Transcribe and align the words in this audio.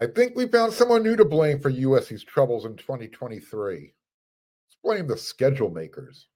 I 0.00 0.06
think 0.06 0.34
we 0.34 0.46
found 0.48 0.72
someone 0.72 1.04
new 1.04 1.14
to 1.14 1.24
blame 1.24 1.60
for 1.60 1.70
USC's 1.70 2.24
troubles 2.24 2.64
in 2.64 2.76
2023. 2.76 3.76
Let's 3.76 4.76
blame 4.82 5.06
the 5.06 5.16
schedule 5.16 5.70
makers. 5.70 6.26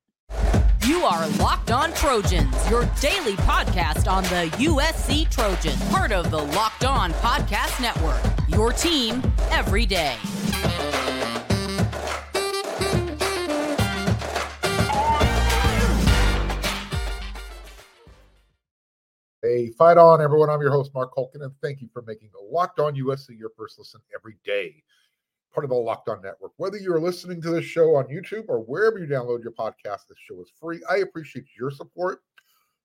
You 0.87 1.01
are 1.01 1.29
Locked 1.39 1.73
On 1.73 1.93
Trojans, 1.93 2.55
your 2.71 2.89
daily 3.01 3.35
podcast 3.35 4.11
on 4.11 4.23
the 4.25 4.49
USC 4.59 5.29
Trojans, 5.29 5.83
part 5.91 6.13
of 6.13 6.31
the 6.31 6.39
Locked 6.39 6.85
On 6.85 7.11
Podcast 7.15 7.83
Network. 7.83 8.21
Your 8.49 8.73
team 8.73 9.23
every 9.51 9.87
day. 9.87 10.17
Fight 19.67 19.99
on, 19.99 20.23
everyone. 20.23 20.51
I'm 20.51 20.61
your 20.61 20.71
host, 20.71 20.95
Mark 20.95 21.13
Holkin, 21.15 21.43
and 21.43 21.53
thank 21.61 21.81
you 21.81 21.89
for 21.93 22.03
making 22.03 22.31
Locked 22.41 22.79
On 22.79 22.95
USC 22.95 23.37
your 23.37 23.51
first 23.57 23.79
listen 23.79 24.01
every 24.15 24.37
day. 24.45 24.83
Part 25.53 25.65
of 25.65 25.71
the 25.71 25.77
Locked 25.77 26.09
On 26.09 26.23
Network. 26.23 26.53
Whether 26.59 26.77
you're 26.77 27.01
listening 27.01 27.43
to 27.43 27.51
this 27.51 27.65
show 27.65 27.97
on 27.97 28.05
YouTube 28.05 28.45
or 28.49 28.61
wherever 28.61 28.99
you 28.99 29.07
download 29.07 29.43
your 29.43 29.53
podcast, 29.53 30.07
this 30.09 30.19
show 30.19 30.41
is 30.41 30.53
free. 30.61 30.81
I 30.89 30.99
appreciate 30.99 31.47
your 31.59 31.73
support. 31.73 32.23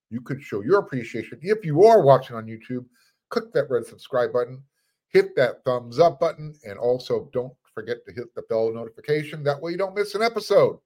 You 0.10 0.22
could 0.22 0.42
show 0.42 0.64
your 0.64 0.80
appreciation 0.80 1.40
if 1.44 1.64
you 1.64 1.84
are 1.84 2.02
watching 2.02 2.36
on 2.36 2.48
YouTube. 2.48 2.86
Click 3.30 3.54
that 3.54 3.70
red 3.70 3.86
subscribe 3.86 4.34
button, 4.34 4.64
hit 5.10 5.36
that 5.36 5.64
thumbs 5.64 6.00
up 6.00 6.20
button, 6.20 6.56
and 6.66 6.80
also 6.80 7.30
don't 7.34 7.54
forget 7.74 7.98
to 8.08 8.14
hit 8.14 8.34
the 8.34 8.44
bell 8.50 8.74
notification. 8.74 9.44
That 9.44 9.62
way 9.62 9.72
you 9.72 9.78
don't 9.78 9.96
miss 9.96 10.16
an 10.16 10.24
episode. 10.24 10.80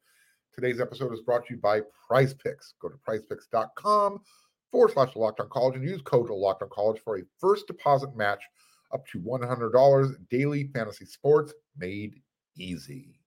Today's 0.54 0.82
episode 0.82 1.14
is 1.14 1.22
brought 1.22 1.46
to 1.48 1.54
you 1.54 1.60
by 1.62 1.82
Prize 2.08 2.34
Picks. 2.34 2.74
Go 2.82 2.90
to 2.90 2.98
prizepicks.com 3.08 4.20
forward 4.72 4.92
slash 4.92 5.16
locked 5.16 5.40
on 5.40 5.50
college 5.50 5.76
and 5.76 5.84
use 5.84 6.02
code 6.02 6.30
locked 6.30 6.62
on 6.62 6.70
college 6.70 7.02
for 7.04 7.18
a 7.18 7.24
first 7.40 7.68
deposit 7.68 8.16
match 8.16 8.44
up 8.94 9.06
to 9.08 9.20
$100 9.20 10.16
daily 10.30 10.70
fantasy 10.74 11.06
sports 11.06 11.54
made 11.78 12.22
easy. 12.58 13.20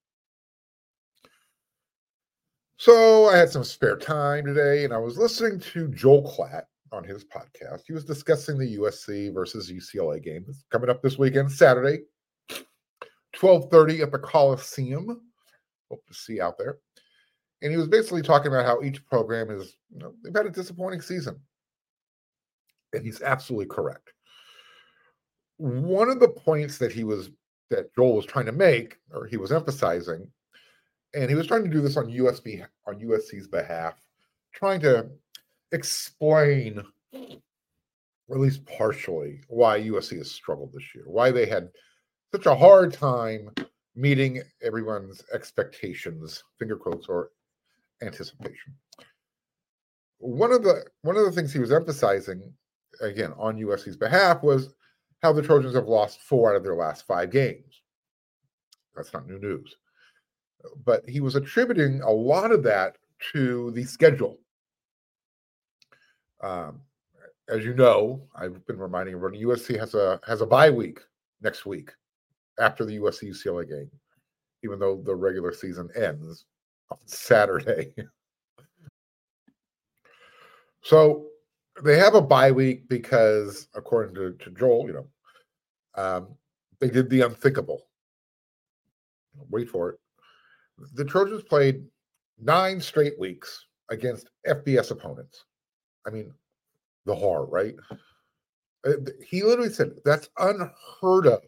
So 2.77 3.29
I 3.29 3.37
had 3.37 3.51
some 3.51 3.65
spare 3.65 3.97
time 3.97 4.47
today 4.47 4.85
and 4.85 4.93
I 4.93 4.99
was 4.99 5.19
listening 5.19 5.61
to 5.61 5.89
Joel 5.89 6.23
Klatt 6.23 6.65
on 6.93 7.05
his 7.05 7.25
podcast. 7.25 7.83
He 7.87 7.93
was 7.93 8.05
discussing 8.05 8.59
the 8.59 8.79
USC 8.79 9.33
versus 9.35 9.71
UCLA 9.71 10.23
game 10.23 10.45
that's 10.47 10.65
coming 10.71 10.89
up 10.89 11.03
this 11.03 11.19
weekend, 11.19 11.53
Saturday, 11.53 12.05
12:30 13.37 14.03
at 14.03 14.13
the 14.13 14.19
Coliseum. 14.19 15.21
Hope 15.91 16.07
to 16.07 16.15
see 16.15 16.35
you 16.35 16.43
out 16.43 16.57
there 16.57 16.79
and 17.63 17.71
he 17.71 17.77
was 17.77 17.89
basically 17.89 18.23
talking 18.23 18.49
about 18.49 18.67
how 18.67 18.83
each 18.83 19.05
program 19.07 19.51
is 19.51 19.77
you 19.93 19.99
know, 19.99 20.15
they've 20.23 20.35
had 20.35 20.47
a 20.47 20.51
disappointing 20.51 21.01
season. 21.01 21.39
And 22.93 23.05
he's 23.05 23.23
absolutely 23.23 23.67
correct. 23.67 24.13
One 25.59 26.09
of 26.09 26.19
the 26.19 26.29
points 26.29 26.79
that 26.79 26.91
he 26.91 27.05
was 27.05 27.31
that 27.71 27.95
joel 27.95 28.17
was 28.17 28.27
trying 28.27 28.47
to 28.47 28.53
make 28.53 28.97
or 29.13 29.27
he 29.27 29.37
was 29.37 29.53
emphasizing 29.53 30.27
and 31.15 31.31
he 31.31 31.37
was 31.37 31.47
trying 31.47 31.65
to 31.65 31.71
do 31.71 31.81
this 31.81 31.97
on 31.97 32.11
usb 32.11 32.67
on 32.87 33.01
usc's 33.01 33.49
behalf 33.49 33.95
trying 34.53 34.81
to 34.81 35.09
explain 35.73 36.83
or 37.15 38.37
at 38.37 38.41
least 38.41 38.67
partially 38.67 39.41
why 39.49 39.81
usc 39.81 40.17
has 40.17 40.31
struggled 40.31 40.73
this 40.73 40.95
year 40.95 41.05
why 41.07 41.31
they 41.31 41.47
had 41.47 41.71
such 42.33 42.47
a 42.47 42.55
hard 42.55 42.93
time 42.93 43.51
meeting 43.95 44.43
everyone's 44.63 45.23
expectations 45.33 46.45
finger 46.59 46.77
quotes 46.77 47.07
or 47.07 47.31
anticipation. 48.03 48.75
One 50.19 50.53
of 50.53 50.63
the 50.63 50.85
one 51.03 51.17
of 51.17 51.25
the 51.25 51.33
things 51.33 51.53
he 51.53 51.59
was 51.59 51.73
emphasizing, 51.73 52.53
again 53.01 53.33
on 53.39 53.57
USC's 53.57 53.97
behalf, 53.97 54.43
was 54.43 54.75
how 55.23 55.33
the 55.33 55.43
Trojans 55.43 55.75
have 55.75 55.89
lost 55.89 56.21
four 56.21 56.51
out 56.51 56.57
of 56.57 56.63
their 56.63 56.77
last 56.77 57.07
five 57.07 57.31
games. 57.31 57.83
That's 58.95 59.13
not 59.13 59.27
new 59.27 59.39
news. 59.39 59.77
But 60.85 61.09
he 61.09 61.21
was 61.21 61.37
attributing 61.37 62.03
a 62.03 62.11
lot 62.11 62.53
of 62.53 62.63
that 62.65 62.97
to 63.33 63.71
the 63.73 63.85
schedule. 63.85 64.39
Um, 66.43 66.81
as 67.49 67.65
you 67.65 67.75
know, 67.75 68.23
I've 68.35 68.65
been 68.67 68.79
reminding 68.79 69.15
everyone 69.15 69.41
USC 69.41 69.79
has 69.79 69.95
a 69.95 70.21
has 70.27 70.41
a 70.41 70.47
bye 70.47 70.71
week 70.71 71.01
next 71.43 71.67
week 71.67 71.91
after 72.59 72.85
the 72.85 72.99
USC 72.99 73.31
UCLA 73.31 73.69
game, 73.69 73.91
even 74.63 74.79
though 74.79 75.03
the 75.05 75.15
regular 75.15 75.53
season 75.53 75.89
ends 75.97 76.45
on 76.91 76.99
Saturday. 77.07 77.93
so 80.83 81.27
they 81.83 81.99
have 81.99 82.15
a 82.15 82.23
bye 82.23 82.51
week 82.51 82.89
because, 82.89 83.69
according 83.75 84.15
to, 84.15 84.33
to 84.45 84.51
Joel, 84.51 84.87
you 84.87 84.93
know, 84.93 85.07
um, 85.95 86.29
they 86.81 86.89
did 86.89 87.11
the 87.11 87.23
unthinkable. 87.23 87.87
Wait 89.49 89.69
for 89.69 89.91
it. 89.91 90.01
The 90.95 91.05
Trojans 91.05 91.43
played 91.43 91.85
nine 92.39 92.81
straight 92.81 93.19
weeks 93.19 93.67
against 93.91 94.31
FBS 94.47 94.91
opponents. 94.91 95.45
I 96.07 96.11
mean, 96.11 96.33
the 97.07 97.15
horror, 97.15 97.47
right? 97.47 97.75
Uh, 98.87 98.93
he 99.27 99.43
literally 99.43 99.73
said 99.73 99.93
that's 100.05 100.29
unheard 100.39 101.27
of. 101.27 101.43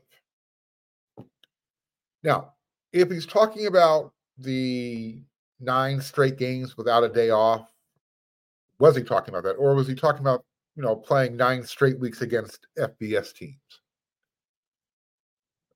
Now, 2.22 2.52
if 2.92 3.10
he's 3.10 3.26
talking 3.26 3.66
about 3.66 4.12
the 4.38 5.22
nine 5.62 6.00
straight 6.00 6.39
games 6.39 6.77
without 6.77 7.05
a 7.05 7.09
day 7.09 7.31
off? 7.31 7.73
Was 8.78 8.97
he 8.97 9.03
talking 9.03 9.34
about 9.34 9.45
that? 9.45 9.55
Or 9.55 9.75
was 9.75 9.87
he 9.87 9.95
talking 9.95 10.21
about, 10.21 10.45
you 10.77 10.83
know, 10.83 10.97
playing 10.97 11.37
nine 11.37 11.62
straight 11.62 11.99
weeks 11.99 12.23
against 12.23 12.67
FBS 12.78 13.33
teams? 13.34 13.56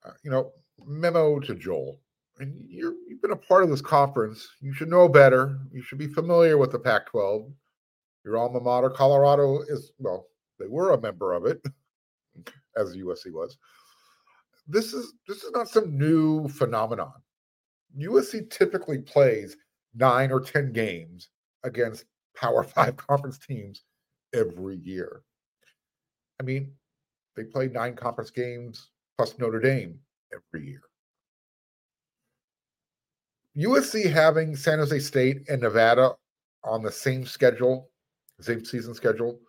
Uh, 0.05 0.13
you 0.23 0.31
know, 0.31 0.53
memo 0.85 1.39
to 1.41 1.55
Joel. 1.55 2.01
And 2.39 2.55
you're, 2.69 2.95
you've 3.09 3.23
been 3.23 3.31
a 3.31 3.37
part 3.37 3.65
of 3.65 3.71
this 3.71 3.81
conference. 3.81 4.49
You 4.61 4.73
should 4.73 4.89
know 4.89 5.09
better. 5.09 5.59
You 5.73 5.83
should 5.83 5.99
be 5.99 6.09
familiar 6.09 6.59
with 6.59 6.73
the 6.73 6.79
Pac 6.79 7.07
12. 7.07 7.51
Your 8.25 8.39
alma 8.39 8.61
mater, 8.61 8.91
Colorado, 8.91 9.61
is, 9.69 9.93
well, 9.99 10.27
they 10.59 10.67
were 10.67 10.93
a 10.93 11.01
member 11.01 11.33
of 11.33 11.47
it, 11.47 11.63
as 12.77 12.97
USC 12.97 13.33
was. 13.33 13.57
This 14.69 14.93
is 14.93 15.13
this 15.29 15.45
is 15.45 15.53
not 15.53 15.69
some 15.69 15.97
new 15.97 16.49
phenomenon. 16.49 17.13
USC 17.97 18.51
typically 18.51 18.99
plays 18.99 19.57
nine 19.97 20.31
or 20.31 20.41
10 20.41 20.73
games 20.73 21.29
against 21.65 22.05
Power 22.37 22.63
Five 22.75 22.97
conference 22.97 23.39
teams 23.39 23.83
every 24.35 24.77
year. 24.77 25.23
I 26.41 26.45
mean, 26.45 26.73
they 27.35 27.45
play 27.45 27.69
nine 27.69 27.95
conference 27.95 28.31
games 28.31 28.91
plus 29.17 29.39
Notre 29.39 29.61
Dame 29.61 29.99
every 30.33 30.69
year. 30.69 30.83
USC 33.57 34.11
having 34.11 34.55
San 34.55 34.79
Jose 34.79 34.99
State 34.99 35.49
and 35.49 35.63
Nevada 35.63 36.13
on 36.63 36.83
the 36.83 36.93
same 36.93 37.25
schedule, 37.25 37.89
same 38.41 38.65
season 38.65 38.93
schedule, 38.93 39.41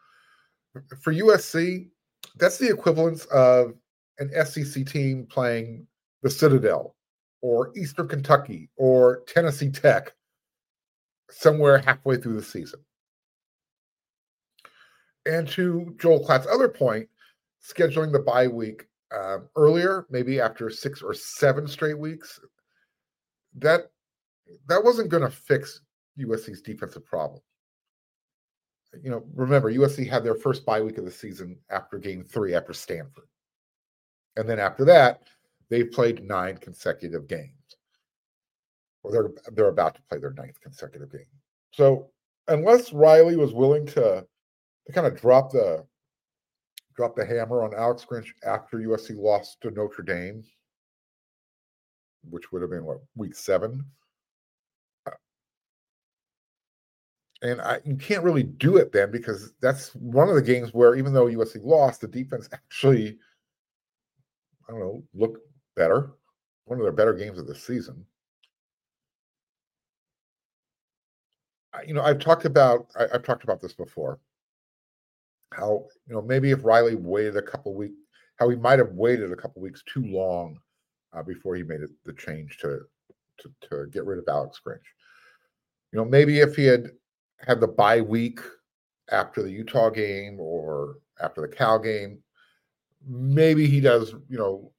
for 1.02 1.14
USC, 1.14 1.90
that's 2.38 2.58
the 2.58 2.70
equivalence 2.70 3.26
of 3.26 3.74
an 4.20 4.32
SEC 4.46 4.86
team 4.86 5.26
playing 5.30 5.86
the 6.22 6.30
Citadel 6.30 6.96
or 7.42 7.72
Eastern 7.76 8.08
Kentucky 8.08 8.70
or 8.78 9.24
Tennessee 9.28 9.70
Tech 9.70 10.14
somewhere 11.30 11.80
halfway 11.80 12.18
through 12.18 12.36
the 12.36 12.44
season. 12.44 12.80
And 15.26 15.48
to 15.50 15.94
Joel 16.00 16.24
Klatt's 16.24 16.48
other 16.48 16.70
point, 16.70 17.10
scheduling 17.62 18.12
the 18.12 18.20
bye 18.20 18.48
week 18.48 18.88
um, 19.14 19.50
earlier, 19.56 20.06
maybe 20.10 20.40
after 20.40 20.70
six 20.70 21.02
or 21.02 21.14
seven 21.14 21.68
straight 21.68 21.98
weeks, 21.98 22.40
that 23.58 23.92
that 24.68 24.84
wasn't 24.84 25.10
going 25.10 25.24
to 25.24 25.30
fix 25.30 25.82
USC's 26.18 26.62
defensive 26.62 27.06
problem. 27.06 27.42
You 29.02 29.12
know, 29.12 29.26
remember 29.34 29.72
USC 29.72 30.10
had 30.10 30.24
their 30.24 30.36
first 30.36 30.66
bye 30.66 30.82
week 30.82 30.98
of 30.98 31.06
the 31.06 31.12
season 31.12 31.58
after 31.70 32.00
Game 32.00 32.24
Three 32.24 32.56
after 32.56 32.74
Stanford, 32.74 33.28
and 34.38 34.48
then 34.48 34.60
after 34.60 34.86
that, 34.86 35.24
they 35.70 35.84
played 35.84 36.24
nine 36.24 36.58
consecutive 36.58 37.28
games 37.28 37.57
or 39.04 39.12
they're 39.12 39.32
they're 39.54 39.70
about 39.70 39.96
to 39.96 40.02
play 40.10 40.20
their 40.20 40.34
ninth 40.34 40.60
consecutive 40.62 41.12
game. 41.12 41.22
So 41.72 42.10
unless 42.48 42.94
Riley 42.94 43.36
was 43.36 43.54
willing 43.54 43.86
to 43.88 44.26
to 44.86 44.94
kind 44.94 45.08
of 45.08 45.20
drop 45.20 45.52
the 45.52 45.86
drop 46.96 47.16
the 47.16 47.26
hammer 47.26 47.64
on 47.64 47.74
Alex 47.76 48.06
Grinch 48.10 48.30
after 48.46 48.80
USC 48.80 49.16
lost 49.16 49.62
to 49.62 49.72
Notre 49.72 50.04
Dame, 50.04 50.44
which 52.30 52.52
would 52.52 52.62
have 52.62 52.72
been 52.72 52.86
what 52.86 52.98
week 53.16 53.36
seven. 53.36 53.86
Uh, 55.06 55.12
and 57.44 57.62
I, 57.62 57.80
you 57.86 57.96
can't 57.96 58.24
really 58.24 58.44
do 58.44 58.78
it 58.78 58.92
then 58.92 59.12
because 59.12 59.54
that's 59.62 59.94
one 59.96 60.28
of 60.28 60.36
the 60.36 60.42
games 60.42 60.74
where 60.74 60.96
even 60.96 61.14
though 61.14 61.28
USC 61.28 61.64
lost, 61.64 62.02
the 62.02 62.08
defense 62.08 62.50
actually, 62.52 63.20
I 64.68 64.72
don't 64.72 64.80
know, 64.80 65.04
look 65.14 65.38
better. 65.76 66.14
One 66.66 66.80
of 66.80 66.84
their 66.84 66.92
better 66.92 67.14
games 67.14 67.38
of 67.38 67.48
the 67.48 67.56
season. 67.56 68.06
You 71.86 71.94
know, 71.94 72.02
I've 72.02 72.20
talked 72.20 72.46
about 72.46 72.88
I, 72.98 73.08
have 73.12 73.24
talked 73.24 73.44
about 73.44 73.62
this 73.62 73.74
before. 73.74 74.20
How 75.54 75.86
you 76.08 76.16
know 76.16 76.22
maybe 76.22 76.52
if 76.52 76.64
Riley 76.64 76.96
waited 76.96 77.38
a 77.38 77.42
couple 77.42 77.74
weeks, 77.74 77.96
how 78.38 78.50
he 78.50 78.56
might 78.56 78.80
have 78.80 78.92
waited 78.92 79.32
a 79.32 79.36
couple 79.36 79.62
weeks 79.62 79.84
too 79.92 80.06
long 80.06 80.60
uh, 81.14 81.24
before 81.24 81.56
he 81.56 81.64
made 81.64 81.82
it, 81.82 81.90
the 82.06 82.14
change 82.14 82.58
to, 82.60 82.82
to 83.40 83.52
to 83.70 83.88
get 83.92 84.06
rid 84.06 84.20
of 84.20 84.26
Alex 84.28 84.62
Grinch. 84.66 84.80
You 85.92 86.00
know, 86.00 86.06
maybe 86.06 86.40
if 86.40 86.56
he 86.56 86.66
had 86.66 86.92
had 87.40 87.60
the 87.60 87.68
bye 87.68 88.02
week 88.02 88.40
after 89.12 89.42
the 89.42 89.52
Utah 89.52 89.90
game 89.90 90.40
or 90.40 90.98
after 91.22 91.42
the 91.42 91.48
Cal 91.48 91.80
game, 91.80 92.20
maybe 93.08 93.68
he 93.68 93.80
does. 93.80 94.14
You 94.30 94.38
know, 94.38 94.72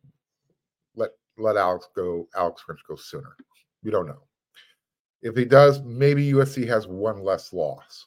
let 0.95 1.11
let 1.39 1.57
Alex 1.57 1.89
go, 1.97 2.29
Alex 2.37 2.63
Grinch 2.69 2.81
go 2.87 2.97
sooner. 2.97 3.37
We 3.83 3.91
don't 3.91 4.07
know. 4.07 4.28
If 5.23 5.37
he 5.37 5.45
does, 5.45 5.83
maybe 5.83 6.33
USC 6.33 6.67
has 6.69 6.87
one 6.87 7.23
less 7.23 7.53
loss. 7.53 8.07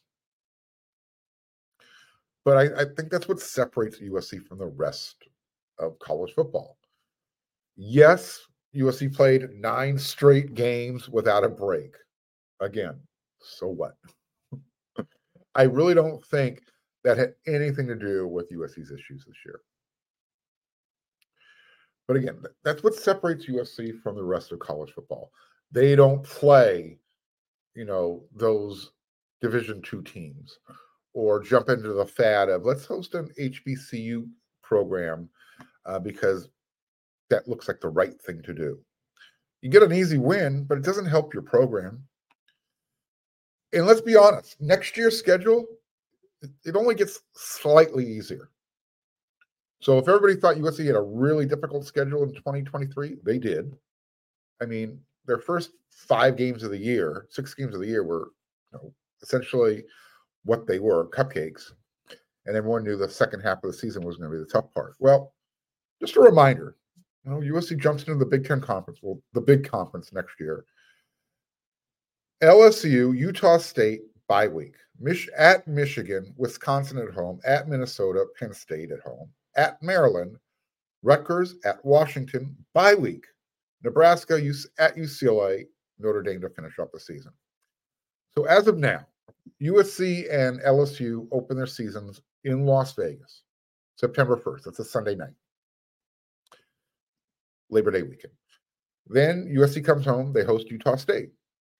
But 2.44 2.58
I, 2.58 2.82
I 2.82 2.86
think 2.96 3.12
that's 3.12 3.28
what 3.28 3.40
separates 3.40 4.00
USC 4.00 4.48
from 4.48 4.58
the 4.58 4.66
rest 4.66 5.16
of 5.78 6.00
college 6.00 6.34
football. 6.34 6.78
Yes, 7.76 8.40
USC 8.76 9.14
played 9.14 9.50
nine 9.52 9.98
straight 9.98 10.54
games 10.54 11.10
without 11.10 11.44
a 11.44 11.50
break. 11.50 11.96
Again, 12.60 13.00
so 13.40 13.68
what? 13.68 13.96
I 15.56 15.64
really 15.64 15.94
don't 15.94 16.26
think 16.26 16.62
that 17.04 17.18
had 17.18 17.34
anything 17.48 17.88
to 17.88 17.96
do 17.96 18.28
with 18.28 18.52
USC's 18.52 18.92
issues 18.92 19.26
this 19.26 19.38
year. 19.46 19.62
But 22.08 22.18
again, 22.18 22.44
that's 22.64 22.84
what 22.84 22.96
separates 22.96 23.48
USC 23.48 24.02
from 24.02 24.16
the 24.16 24.24
rest 24.24 24.52
of 24.52 24.60
college 24.60 24.92
football. 24.92 25.32
They 25.72 25.96
don't 25.96 26.24
play, 26.24 27.00
you 27.76 27.86
know, 27.86 28.24
those 28.36 28.92
Division 29.42 29.82
two 29.82 30.04
teams 30.04 30.60
or 31.14 31.42
jump 31.42 31.70
into 31.70 31.94
the 31.94 32.06
fad 32.06 32.50
of 32.50 32.64
let's 32.64 32.86
host 32.86 33.16
an 33.16 33.30
HBCU 33.40 34.30
program 34.62 35.30
uh, 35.86 36.00
because 36.00 36.50
that 37.30 37.48
looks 37.48 37.68
like 37.68 37.82
the 37.82 37.90
right 37.90 38.22
thing 38.22 38.42
to 38.44 38.54
do. 38.54 38.80
You 39.62 39.70
get 39.70 39.84
an 39.84 39.94
easy 39.94 40.18
win, 40.18 40.64
but 40.64 40.78
it 40.78 40.84
doesn't 40.84 41.06
help 41.06 41.34
your 41.34 41.44
program. 41.44 42.04
And 43.74 43.86
let's 43.86 44.02
be 44.02 44.16
honest, 44.16 44.60
next 44.60 44.98
year's 44.98 45.18
schedule, 45.18 45.66
it 46.66 46.76
only 46.76 46.96
gets 46.96 47.22
slightly 47.34 48.06
easier. 48.06 48.50
So 49.80 49.98
if 49.98 50.08
everybody 50.08 50.36
thought 50.36 50.58
USC 50.58 50.86
had 50.86 50.96
a 50.96 51.02
really 51.02 51.46
difficult 51.46 51.86
schedule 51.86 52.24
in 52.24 52.34
2023, 52.34 53.18
they 53.24 53.38
did. 53.38 53.76
I 54.62 54.66
mean, 54.66 55.00
their 55.26 55.40
first 55.40 55.72
five 55.90 56.36
games 56.36 56.64
of 56.64 56.72
the 56.72 56.78
year, 56.78 57.28
six 57.30 57.54
games 57.54 57.74
of 57.74 57.82
the 57.82 57.88
year 57.88 58.04
were 58.04 58.32
you 58.72 58.80
know, 58.80 58.94
essentially 59.22 59.84
what 60.44 60.68
they 60.68 60.80
were 60.80 61.10
cupcakes. 61.10 61.72
And 62.46 62.56
everyone 62.56 62.84
knew 62.84 62.98
the 62.98 63.08
second 63.08 63.42
half 63.42 63.64
of 63.64 63.72
the 63.72 63.78
season 63.78 64.04
was 64.04 64.18
going 64.18 64.32
to 64.32 64.38
be 64.38 64.44
the 64.44 64.50
tough 64.50 64.74
part. 64.74 64.96
Well, 65.00 65.34
just 66.00 66.16
a 66.16 66.22
reminder 66.22 66.76
you 67.24 67.32
know, 67.32 67.38
USC 67.38 67.80
jumps 67.80 68.04
into 68.04 68.16
the 68.16 68.26
Big 68.26 68.46
Ten 68.46 68.62
Conference, 68.62 69.00
well, 69.02 69.22
the 69.34 69.42
big 69.42 69.70
conference 69.70 70.12
next 70.12 70.40
year. 70.40 70.66
LSU, 72.42 73.16
Utah 73.16 73.58
State, 73.58 74.02
bye 74.28 74.48
week. 74.48 74.76
Mich- 75.00 75.30
at 75.38 75.68
Michigan, 75.68 76.34
Wisconsin 76.38 76.98
at 76.98 77.14
home, 77.14 77.40
at 77.46 77.68
Minnesota, 77.68 78.26
Penn 78.40 78.54
State 78.54 78.92
at 78.92 79.02
home, 79.02 79.30
at 79.56 79.82
Maryland, 79.84 80.38
Rutgers 81.04 81.56
at 81.66 81.84
Washington, 81.86 82.56
bye 82.74 82.96
week. 82.96 83.26
Nebraska 83.84 84.36
at 84.80 84.96
UCLA, 84.96 85.66
Notre 86.00 86.22
Dame 86.22 86.42
to 86.42 86.50
finish 86.50 86.80
up 86.80 86.92
the 86.92 87.00
season. 87.00 87.32
So 88.36 88.46
as 88.46 88.68
of 88.68 88.78
now, 88.78 89.06
USC 89.62 90.32
and 90.34 90.60
LSU 90.62 91.28
open 91.32 91.58
their 91.58 91.68
seasons 91.68 92.22
in 92.44 92.66
Las 92.66 92.94
Vegas, 92.94 93.44
September 93.96 94.38
1st. 94.38 94.64
That's 94.64 94.80
a 94.80 94.86
Sunday 94.86 95.16
night. 95.16 95.34
Labor 97.70 97.92
Day 97.92 98.04
weekend. 98.04 98.34
Then 99.08 99.54
USC 99.56 99.84
comes 99.84 100.06
home, 100.06 100.34
they 100.34 100.44
host 100.44 100.70
Utah 100.70 100.96
State. 100.96 101.30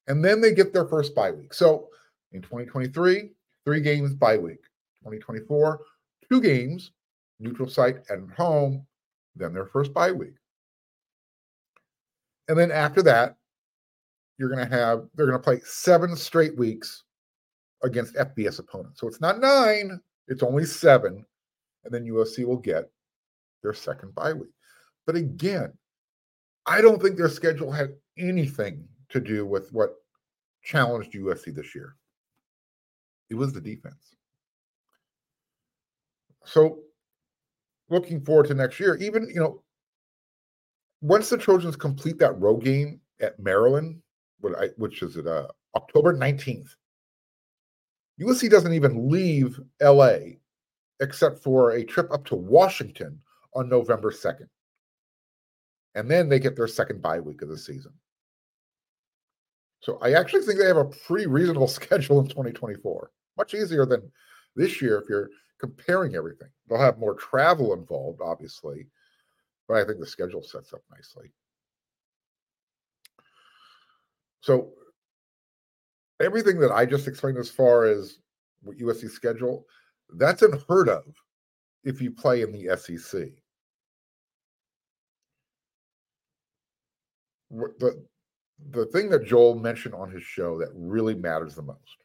And 0.08 0.24
then 0.24 0.42
they 0.42 0.54
get 0.54 0.74
their 0.74 0.88
first 0.88 1.14
bye 1.14 1.32
week. 1.32 1.54
So 1.54 1.90
in 2.32 2.42
2023, 2.42 3.32
three 3.66 3.82
games 3.82 4.14
bye 4.14 4.38
week. 4.38 4.64
2024, 5.04 5.80
two 6.30 6.42
games, 6.42 6.92
neutral 7.40 7.70
site 7.70 7.98
and 8.10 8.32
home, 8.32 8.86
then 9.36 9.54
their 9.54 9.66
first 9.66 9.94
bye 9.94 10.12
week. 10.12 10.34
And 12.52 12.60
then 12.60 12.70
after 12.70 13.02
that, 13.04 13.38
you're 14.38 14.50
going 14.50 14.68
to 14.68 14.76
have, 14.76 15.06
they're 15.16 15.26
going 15.26 15.40
to 15.40 15.44
play 15.44 15.62
seven 15.64 16.18
straight 16.18 16.58
weeks 16.58 17.06
against 17.82 18.16
FBS 18.16 18.60
opponents. 18.60 19.00
So 19.00 19.08
it's 19.08 19.22
not 19.22 19.40
nine, 19.40 20.02
it's 20.28 20.44
only 20.44 20.66
seven. 20.66 21.26
And 21.86 21.94
then 21.94 22.04
USC 22.04 22.44
will 22.44 22.58
get 22.58 22.92
their 23.64 23.74
second 23.74 24.14
bye 24.16 24.34
week. 24.34 24.52
But 25.06 25.16
again, 25.16 25.72
I 26.66 26.82
don't 26.82 27.02
think 27.02 27.16
their 27.16 27.30
schedule 27.30 27.72
had 27.72 27.94
anything 28.18 28.84
to 29.12 29.22
do 29.22 29.46
with 29.46 29.72
what 29.72 29.96
challenged 30.62 31.14
USC 31.14 31.56
this 31.56 31.74
year. 31.74 31.96
It 33.30 33.36
was 33.36 33.54
the 33.54 33.62
defense. 33.62 34.18
So 36.44 36.80
looking 37.90 38.20
forward 38.20 38.48
to 38.48 38.56
next 38.56 38.78
year, 38.78 38.98
even, 38.98 39.30
you 39.34 39.40
know, 39.40 39.64
once 41.02 41.30
the 41.30 41.38
Trojans 41.38 41.76
complete 41.76 42.20
that 42.20 42.40
road 42.40 42.64
game 42.64 43.02
at 43.20 43.40
Maryland, 43.40 44.02
which 44.78 45.02
is 45.02 45.18
at 45.18 45.28
uh, 45.28 45.48
October 45.76 46.16
19th, 46.16 46.76
USC 48.20 48.50
doesn't 48.50 48.74
even 48.74 49.10
leave 49.10 49.60
LA 49.82 50.18
except 51.00 51.40
for 51.40 51.72
a 51.72 51.84
trip 51.84 52.12
up 52.12 52.24
to 52.26 52.36
Washington 52.36 53.20
on 53.56 53.68
November 53.68 54.12
2nd. 54.12 54.48
And 55.96 56.10
then 56.10 56.30
they 56.30 56.40
get 56.40 56.56
their 56.56 56.68
second 56.68 57.02
bye 57.02 57.20
week 57.20 57.42
of 57.42 57.50
the 57.50 57.58
season. 57.58 57.92
So 59.82 59.98
I 60.02 60.14
actually 60.14 60.44
think 60.44 60.60
they 60.60 60.68
have 60.68 60.78
a 60.78 60.86
pretty 60.86 61.26
reasonable 61.26 61.68
schedule 61.68 62.20
in 62.20 62.28
2024. 62.28 63.12
Much 63.38 63.54
easier 63.56 63.86
than 63.86 64.12
this 64.56 64.82
year 64.82 65.00
if 65.00 65.10
you're 65.10 65.30
comparing 65.60 66.16
everything. 66.16 66.50
They'll 66.70 66.80
have 66.80 67.00
more 67.00 67.16
travel 67.16 67.74
involved, 67.74 68.22
obviously, 68.24 68.88
but 69.72 69.82
I 69.82 69.86
think 69.86 70.02
the 70.02 70.06
schedule 70.06 70.44
sets 70.44 70.74
up 70.74 70.82
nicely. 70.92 71.32
So 74.42 74.74
everything 76.20 76.60
that 76.60 76.74
I 76.74 76.86
just 76.86 77.08
explained 77.08 77.38
as 77.38 77.50
far 77.50 77.86
as 77.86 78.18
what 78.64 78.78
USC 78.80 79.10
schedule, 79.10 79.66
that's 80.18 80.42
unheard 80.42 80.90
of 80.90 81.06
if 81.86 82.02
you 82.02 82.12
play 82.12 82.42
in 82.42 82.52
the 82.52 82.76
SEC. 82.76 83.30
The, 87.50 88.06
the 88.72 88.88
thing 88.88 89.10
that 89.10 89.26
Joel 89.26 89.56
mentioned 89.56 89.96
on 89.96 90.12
his 90.12 90.24
show 90.24 90.60
that 90.60 90.72
really 90.76 91.16
matters 91.16 91.56
the 91.56 91.62
most. 91.62 92.04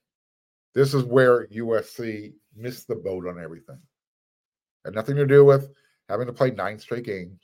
This 0.72 0.94
is 0.94 1.02
where 1.02 1.48
USC 1.48 2.32
missed 2.54 2.86
the 2.86 2.94
boat 2.94 3.26
on 3.26 3.42
everything. 3.42 3.80
Had 4.84 4.94
nothing 4.94 5.16
to 5.16 5.26
do 5.26 5.44
with 5.44 5.68
having 6.08 6.26
to 6.26 6.32
play 6.32 6.50
nine 6.50 6.78
straight 6.78 7.04
games. 7.04 7.40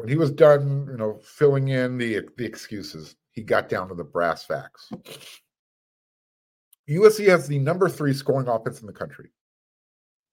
When 0.00 0.08
he 0.08 0.16
was 0.16 0.30
done, 0.30 0.88
you 0.90 0.96
know, 0.96 1.20
filling 1.22 1.68
in 1.68 1.98
the 1.98 2.26
the 2.38 2.44
excuses, 2.46 3.16
he 3.32 3.42
got 3.42 3.68
down 3.68 3.86
to 3.88 3.94
the 3.94 4.02
brass 4.02 4.46
facts. 4.46 4.90
USC 6.88 7.28
has 7.28 7.46
the 7.46 7.58
number 7.58 7.86
three 7.86 8.14
scoring 8.14 8.48
offense 8.48 8.80
in 8.80 8.86
the 8.86 8.94
country. 8.94 9.28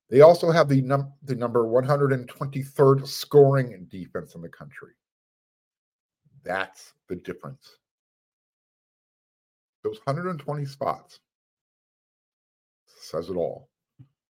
They 0.09 0.21
also 0.21 0.51
have 0.51 0.69
the, 0.69 0.81
num- 0.83 1.11
the 1.21 1.35
number 1.35 1.65
123rd 1.65 3.05
scoring 3.05 3.85
defense 3.89 4.35
in 4.35 4.41
the 4.41 4.47
country. 4.47 4.93
That's 6.45 6.93
the 7.09 7.17
difference. 7.17 7.79
Those 9.83 9.99
120 10.05 10.63
spots 10.63 11.19
says 13.01 13.29
it 13.29 13.35
all. 13.35 13.67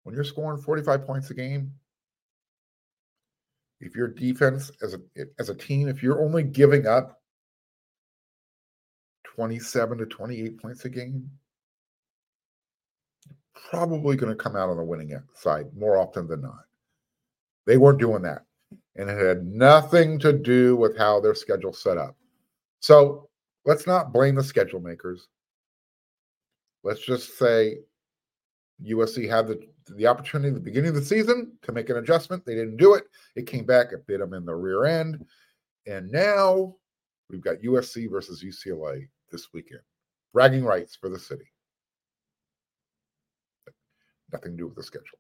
When 0.05 0.15
you're 0.15 0.25
scoring 0.25 0.63
45 0.63 1.07
points 1.07 1.29
a 1.29 1.35
game, 1.35 1.73
if 3.81 3.95
your 3.95 4.09
defense 4.09 4.71
as 4.83 4.95
a 4.95 5.01
as 5.39 5.49
a 5.49 5.55
team, 5.55 5.89
if 5.89 6.03
you're 6.03 6.23
only 6.23 6.43
giving 6.43 6.87
up 6.87 7.21
27 9.25 9.99
to 9.99 10.07
28 10.07 10.61
points 10.61 10.85
a 10.85 10.89
game, 10.89 11.31
probably 13.71 14.17
going 14.17 14.35
to 14.35 14.43
come 14.43 14.57
out 14.57 14.71
on 14.71 14.77
the 14.77 14.83
winning 14.83 15.13
side 15.35 15.67
more 15.77 15.99
often 15.99 16.27
than 16.27 16.41
not. 16.41 16.65
They 17.67 17.77
weren't 17.77 17.99
doing 17.99 18.23
that. 18.23 18.45
And 18.97 19.11
it 19.11 19.19
had 19.19 19.47
nothing 19.47 20.19
to 20.21 20.33
do 20.33 20.77
with 20.77 20.97
how 20.97 21.21
their 21.21 21.35
schedule 21.35 21.73
set 21.73 21.99
up. 21.99 22.17
So 22.81 23.29
let's 23.65 23.87
not 23.87 24.13
blame 24.13 24.37
the 24.37 24.45
schedule 24.45 24.81
makers. 24.81 25.29
Let's 26.83 27.01
just 27.01 27.37
say 27.39 27.79
USC 28.85 29.29
had 29.29 29.49
the, 29.49 29.61
the 29.95 30.07
opportunity 30.07 30.49
at 30.49 30.55
the 30.55 30.61
beginning 30.61 30.91
of 30.91 30.95
the 30.95 31.05
season 31.05 31.53
to 31.63 31.73
make 31.73 31.91
an 31.91 31.97
adjustment. 31.97 32.45
They 32.45 32.55
didn't 32.55 32.77
do 32.77 32.95
it. 32.95 33.05
It 33.35 33.47
came 33.47 33.65
back, 33.65 33.93
it 33.93 34.07
bit 34.07 34.21
them 34.21 34.35
in 34.35 34.45
the 34.45 34.55
rear 34.55 34.85
end. 34.85 35.25
And 35.87 36.11
now 36.11 36.75
we've 37.31 37.41
got 37.41 37.59
USC 37.59 38.11
versus 38.11 38.43
UCLA 38.45 39.09
this 39.31 39.53
weekend. 39.53 39.83
Bragging 40.33 40.65
rights 40.65 40.97
for 40.97 41.09
the 41.09 41.19
city. 41.19 41.51
Nothing 44.33 44.53
to 44.53 44.57
do 44.57 44.67
with 44.67 44.77
the 44.77 44.83
schedule. 44.83 45.19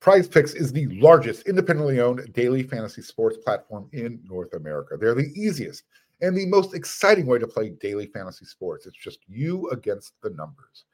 Prize 0.00 0.26
Picks 0.26 0.54
is 0.54 0.72
the 0.72 0.86
largest 0.86 1.46
independently 1.46 2.00
owned 2.00 2.32
daily 2.32 2.62
fantasy 2.62 3.02
sports 3.02 3.36
platform 3.36 3.88
in 3.92 4.18
North 4.24 4.54
America. 4.54 4.96
They're 4.96 5.14
the 5.14 5.32
easiest 5.34 5.84
and 6.20 6.36
the 6.36 6.46
most 6.46 6.74
exciting 6.74 7.26
way 7.26 7.38
to 7.38 7.46
play 7.46 7.70
daily 7.70 8.06
fantasy 8.06 8.44
sports. 8.44 8.86
It's 8.86 8.96
just 8.96 9.20
you 9.28 9.68
against 9.70 10.14
the 10.22 10.30
numbers. 10.30 10.84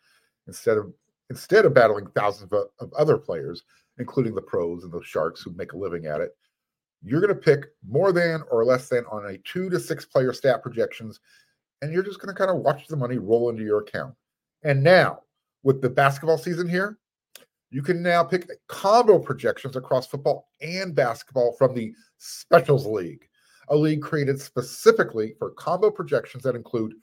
Instead 0.47 0.79
of 0.79 0.93
instead 1.31 1.65
of 1.65 1.75
battling 1.75 2.07
thousands 2.15 2.53
of, 2.53 2.69
of 2.79 2.93
other 2.95 3.19
players, 3.19 3.65
including 3.99 4.35
the 4.35 4.43
pros 4.43 4.85
and 4.85 4.93
the 4.93 5.03
sharks 5.03 5.43
who 5.43 5.53
make 5.53 5.73
a 5.73 5.77
living 5.77 6.07
at 6.07 6.21
it, 6.21 6.37
you're 7.03 7.21
going 7.21 7.35
to 7.35 7.41
pick 7.41 7.67
more 7.89 8.13
than 8.13 8.43
or 8.51 8.65
less 8.65 8.89
than 8.89 9.05
on 9.11 9.27
a 9.27 9.39
two 9.39 9.69
to 9.71 9.81
six 9.81 10.05
player 10.05 10.33
stat 10.33 10.63
projections, 10.63 11.21
and 11.83 11.93
you're 11.93 12.03
just 12.03 12.21
going 12.21 12.35
to 12.35 12.39
kind 12.39 12.51
of 12.51 12.63
watch 12.63 12.87
the 12.87 12.97
money 12.97 13.19
roll 13.19 13.51
into 13.51 13.63
your 13.63 13.81
account. 13.81 14.15
And 14.63 14.83
now, 14.83 15.21
with 15.63 15.83
the 15.83 15.91
basketball 15.91 16.39
season 16.39 16.69
here, 16.69 16.99
you 17.71 17.83
can 17.83 18.03
now 18.03 18.23
pick 18.23 18.49
combo 18.69 19.19
projections 19.19 19.77
across 19.77 20.07
football 20.07 20.49
and 20.61 20.95
basketball 20.95 21.53
from 21.59 21.75
the 21.75 21.93
Specials 22.19 22.87
League, 22.87 23.26
a 23.69 23.77
league 23.77 24.03
created 24.03 24.41
specifically 24.41 25.35
for 25.39 25.51
combo 25.51 25.91
projections 25.91 26.43
that 26.45 26.55
include 26.55 26.95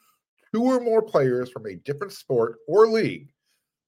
two 0.53 0.63
or 0.63 0.79
more 0.79 1.01
players 1.01 1.49
from 1.49 1.65
a 1.65 1.75
different 1.77 2.13
sport 2.13 2.57
or 2.67 2.87
league. 2.87 3.29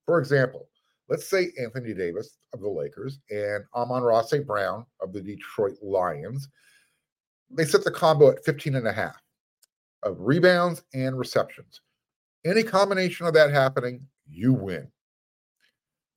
For 0.05 0.19
example, 0.19 0.69
let's 1.09 1.27
say 1.27 1.51
Anthony 1.61 1.93
Davis 1.93 2.37
of 2.53 2.61
the 2.61 2.69
Lakers 2.69 3.19
and 3.29 3.63
Amon-Ra 3.75 4.21
St. 4.21 4.45
Brown 4.45 4.85
of 5.01 5.13
the 5.13 5.21
Detroit 5.21 5.77
Lions. 5.81 6.47
They 7.51 7.65
set 7.65 7.83
the 7.83 7.91
combo 7.91 8.31
at 8.31 8.43
15 8.43 8.75
and 8.75 8.87
a 8.87 8.93
half 8.93 9.21
of 10.03 10.17
rebounds 10.19 10.83
and 10.93 11.17
receptions. 11.17 11.81
Any 12.45 12.63
combination 12.63 13.25
of 13.25 13.33
that 13.33 13.51
happening, 13.51 14.05
you 14.27 14.53
win. 14.53 14.87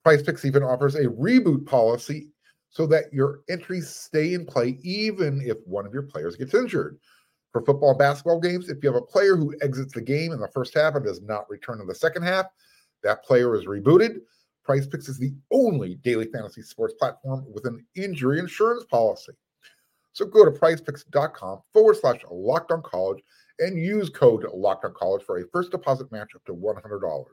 Prize 0.03 0.23
Picks 0.23 0.45
even 0.45 0.63
offers 0.63 0.95
a 0.95 1.05
reboot 1.05 1.65
policy 1.65 2.29
so 2.69 2.85
that 2.87 3.11
your 3.11 3.41
entries 3.49 3.89
stay 3.89 4.33
in 4.33 4.45
play 4.45 4.77
even 4.83 5.41
if 5.41 5.57
one 5.65 5.85
of 5.85 5.93
your 5.93 6.03
players 6.03 6.35
gets 6.35 6.53
injured. 6.53 6.97
For 7.51 7.61
football 7.61 7.91
and 7.91 7.99
basketball 7.99 8.39
games, 8.39 8.69
if 8.69 8.77
you 8.83 8.93
have 8.93 9.01
a 9.01 9.05
player 9.05 9.35
who 9.35 9.55
exits 9.61 9.93
the 9.93 10.01
game 10.01 10.31
in 10.31 10.39
the 10.39 10.47
first 10.49 10.75
half 10.75 10.93
and 10.93 11.03
does 11.03 11.21
not 11.21 11.49
return 11.49 11.81
in 11.81 11.87
the 11.87 11.95
second 11.95 12.21
half, 12.21 12.45
that 13.01 13.23
player 13.23 13.55
is 13.55 13.65
rebooted. 13.65 14.19
Prize 14.63 14.85
Picks 14.85 15.09
is 15.09 15.17
the 15.17 15.33
only 15.51 15.95
daily 15.95 16.27
fantasy 16.27 16.61
sports 16.61 16.93
platform 16.93 17.43
with 17.51 17.65
an 17.65 17.83
injury 17.95 18.37
insurance 18.37 18.85
policy. 18.85 19.31
So 20.13 20.25
go 20.25 20.45
to 20.45 20.51
prizepicks.com 20.51 21.61
forward 21.73 21.97
slash 21.97 22.21
locked 22.29 22.71
college 22.83 23.23
and 23.57 23.79
use 23.79 24.09
code 24.09 24.45
locked 24.53 24.85
on 24.85 24.93
college 24.93 25.23
for 25.23 25.39
a 25.39 25.47
first 25.47 25.71
deposit 25.71 26.11
match 26.11 26.35
up 26.35 26.45
to 26.45 26.53
$100. 26.53 27.25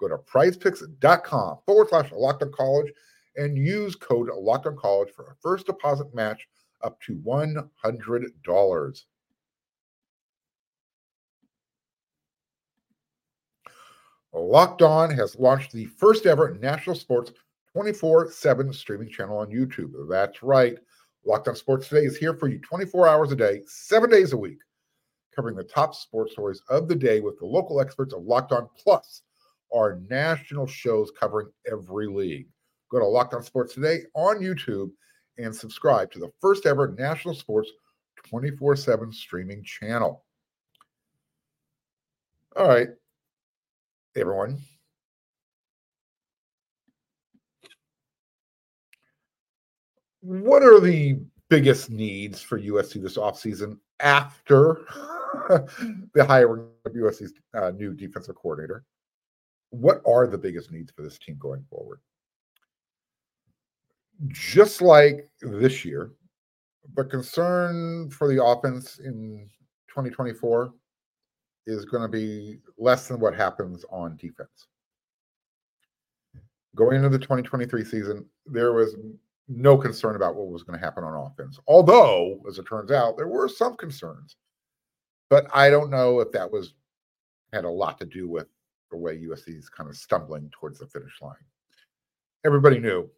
Go 0.00 0.08
to 0.08 0.16
prizepicks.com 0.16 1.58
forward 1.66 1.88
slash 1.88 2.10
locked 2.10 2.44
college 2.52 2.92
and 3.36 3.56
use 3.56 3.94
code 3.94 4.28
locked 4.34 4.66
on 4.66 4.76
college 4.76 5.10
for 5.14 5.26
a 5.26 5.36
first 5.40 5.66
deposit 5.66 6.14
match 6.14 6.46
up 6.82 7.00
to 7.02 7.16
$100. 7.16 9.04
Locked 14.32 14.82
On 14.82 15.10
has 15.10 15.36
launched 15.36 15.72
the 15.72 15.86
first 15.86 16.26
ever 16.26 16.58
national 16.60 16.94
sports 16.94 17.32
24 17.72 18.30
7 18.30 18.72
streaming 18.72 19.08
channel 19.08 19.38
on 19.38 19.48
YouTube. 19.48 19.92
That's 20.08 20.42
right. 20.42 20.76
Locked 21.24 21.48
On 21.48 21.56
Sports 21.56 21.88
Today 21.88 22.04
is 22.04 22.16
here 22.16 22.34
for 22.34 22.48
you 22.48 22.58
24 22.60 23.08
hours 23.08 23.32
a 23.32 23.36
day, 23.36 23.62
seven 23.66 24.10
days 24.10 24.32
a 24.32 24.36
week, 24.36 24.58
covering 25.34 25.56
the 25.56 25.64
top 25.64 25.94
sports 25.94 26.32
stories 26.32 26.60
of 26.68 26.86
the 26.86 26.94
day 26.94 27.20
with 27.20 27.38
the 27.38 27.46
local 27.46 27.80
experts 27.80 28.14
of 28.14 28.22
Locked 28.22 28.52
On 28.52 28.68
Plus, 28.82 29.22
our 29.74 30.00
national 30.08 30.66
shows 30.66 31.10
covering 31.18 31.48
every 31.70 32.06
league. 32.06 32.46
Go 32.90 32.98
to 33.00 33.06
Locked 33.06 33.34
On 33.34 33.42
Sports 33.42 33.74
Today 33.74 34.02
on 34.14 34.38
YouTube 34.38 34.90
and 35.38 35.54
subscribe 35.54 36.10
to 36.12 36.18
the 36.18 36.30
first 36.40 36.66
ever 36.66 36.94
national 36.98 37.34
sports 37.34 37.70
24 38.28 38.76
7 38.76 39.12
streaming 39.12 39.62
channel. 39.64 40.24
All 42.56 42.68
right, 42.68 42.88
everyone. 44.16 44.58
What 50.20 50.62
are 50.62 50.80
the 50.80 51.20
biggest 51.48 51.90
needs 51.90 52.40
for 52.40 52.58
USC 52.58 53.00
this 53.00 53.16
offseason 53.16 53.78
after 54.00 54.86
the 56.14 56.24
hiring 56.24 56.68
of 56.84 56.92
USC's 56.92 57.34
uh, 57.54 57.70
new 57.70 57.94
defensive 57.94 58.34
coordinator? 58.34 58.84
What 59.70 60.00
are 60.06 60.26
the 60.26 60.38
biggest 60.38 60.72
needs 60.72 60.90
for 60.90 61.02
this 61.02 61.18
team 61.18 61.36
going 61.38 61.64
forward? 61.70 62.00
Just 64.28 64.80
like 64.80 65.28
this 65.42 65.84
year, 65.84 66.12
the 66.94 67.04
concern 67.04 68.10
for 68.10 68.28
the 68.28 68.42
offense 68.42 68.98
in 68.98 69.48
2024 69.88 70.72
is 71.66 71.84
going 71.84 72.02
to 72.02 72.08
be 72.08 72.58
less 72.78 73.08
than 73.08 73.20
what 73.20 73.34
happens 73.34 73.84
on 73.90 74.16
defense. 74.16 74.68
Going 76.74 76.96
into 76.96 77.08
the 77.08 77.18
2023 77.18 77.84
season, 77.84 78.26
there 78.46 78.72
was 78.72 78.96
no 79.48 79.76
concern 79.76 80.16
about 80.16 80.34
what 80.34 80.48
was 80.48 80.62
going 80.62 80.78
to 80.78 80.84
happen 80.84 81.04
on 81.04 81.26
offense. 81.30 81.58
Although, 81.66 82.40
as 82.48 82.58
it 82.58 82.66
turns 82.66 82.90
out, 82.90 83.16
there 83.16 83.28
were 83.28 83.48
some 83.48 83.76
concerns. 83.76 84.36
But 85.28 85.46
I 85.52 85.70
don't 85.70 85.90
know 85.90 86.20
if 86.20 86.30
that 86.32 86.50
was 86.50 86.74
had 87.52 87.64
a 87.64 87.70
lot 87.70 87.98
to 87.98 88.06
do 88.06 88.28
with 88.28 88.46
the 88.90 88.96
way 88.96 89.16
USC 89.18 89.56
is 89.56 89.68
kind 89.68 89.88
of 89.88 89.96
stumbling 89.96 90.50
towards 90.52 90.78
the 90.78 90.86
finish 90.86 91.20
line. 91.20 91.34
Everybody 92.44 92.78
knew 92.78 93.10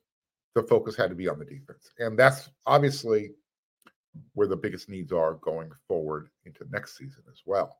the 0.61 0.67
focus 0.67 0.97
had 0.97 1.11
to 1.11 1.17
be 1.17 1.29
on 1.29 1.39
the 1.39 1.45
defense. 1.45 1.91
And 1.99 2.19
that's 2.19 2.51
obviously 2.67 3.31
where 4.35 4.49
the 4.49 4.57
biggest 4.57 4.89
needs 4.89 5.13
are 5.13 5.35
going 5.35 5.71
forward 5.87 6.29
into 6.45 6.65
next 6.71 6.99
season 6.99 7.23
as 7.31 7.43
well. 7.47 7.79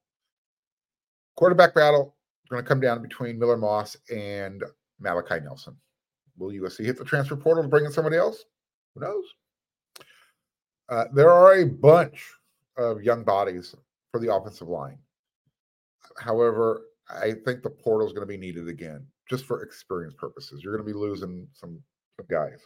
Quarterback 1.37 1.75
battle 1.75 2.15
is 2.45 2.49
going 2.49 2.63
to 2.63 2.69
come 2.69 2.81
down 2.81 3.03
between 3.03 3.39
Miller 3.39 3.57
Moss 3.57 3.97
and 4.15 4.63
Malachi 5.01 5.41
Nelson. 5.41 5.77
Will 6.37 6.53
USC 6.53 6.85
hit 6.85 6.97
the 6.97 7.05
transfer 7.05 7.35
portal 7.35 7.65
to 7.65 7.69
bring 7.69 7.85
in 7.85 7.91
somebody 7.91 8.17
else? 8.17 8.45
Who 8.95 9.01
knows? 9.01 9.25
Uh, 10.89 11.05
there 11.13 11.31
are 11.31 11.55
a 11.55 11.67
bunch 11.67 12.31
of 12.77 13.03
young 13.03 13.25
bodies 13.25 13.75
for 14.13 14.21
the 14.21 14.33
offensive 14.33 14.69
line. 14.69 14.99
However, 16.19 16.83
I 17.11 17.33
think 17.45 17.63
the 17.63 17.71
portal 17.71 18.07
is 18.07 18.13
going 18.13 18.27
to 18.27 18.33
be 18.33 18.37
needed 18.37 18.69
again, 18.69 19.05
just 19.29 19.47
for 19.47 19.63
experience 19.63 20.15
purposes. 20.17 20.63
You're 20.63 20.77
going 20.77 20.87
to 20.87 20.93
be 20.93 20.99
losing 20.99 21.49
some, 21.53 21.83
some 22.19 22.27
guys. 22.29 22.61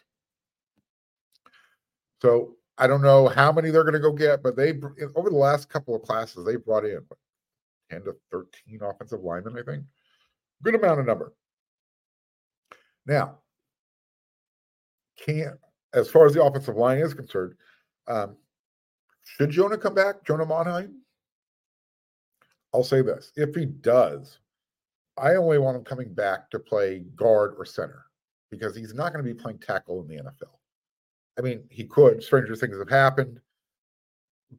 So 2.21 2.57
I 2.79 2.87
don't 2.87 3.03
know 3.03 3.29
how 3.29 3.53
many 3.53 3.71
they're 3.71 3.85
going 3.85 3.95
to 3.95 4.01
go 4.01 4.13
get, 4.13 4.43
but 4.43 4.57
they 4.57 4.71
over 5.15 5.31
the 5.31 5.37
last 5.37 5.69
couple 5.69 5.95
of 5.95 6.03
classes 6.03 6.45
they 6.45 6.57
brought 6.57 6.85
in 6.85 7.01
10 7.91 8.05
to 8.05 8.17
13 8.31 8.81
offensive 8.83 9.23
linemen, 9.23 9.59
I 9.59 9.63
think. 9.63 9.85
Good 10.63 10.75
amount 10.75 11.01
of 11.01 11.07
number. 11.07 11.35
Now, 13.07 13.39
can't 15.25 15.59
as 15.95 16.09
far 16.09 16.25
as 16.25 16.33
the 16.33 16.43
offensive 16.43 16.77
line 16.77 16.99
is 16.99 17.13
concerned, 17.13 17.55
um, 18.07 18.37
should 19.25 19.51
Jonah 19.51 19.77
come 19.77 19.95
back, 19.95 20.25
Jonah 20.25 20.47
Monheim? 20.47 20.95
I'll 22.73 22.85
say 22.85 23.03
this: 23.03 23.33
if 23.37 23.55
he 23.55 23.67
does, 23.67 24.39
I 25.19 25.35
only 25.35 25.59
want 25.59 25.77
him 25.77 25.85
coming 25.85 26.15
back 26.15 26.51
to 26.51 26.59
play 26.59 27.01
guard 27.17 27.55
or 27.59 27.67
center 27.67 28.07
because 28.53 28.77
he's 28.77 28.93
not 28.93 29.15
going 29.15 29.25
to 29.25 29.35
be 29.35 29.41
playing 29.41 29.59
tackle 29.59 30.03
in 30.03 30.07
the 30.07 30.23
NFL. 30.23 30.53
I 31.39 31.41
mean, 31.41 31.65
he 31.71 31.85
could. 31.85 32.23
Stranger 32.23 32.55
things 32.55 32.79
have 32.79 32.91
happened, 32.91 33.41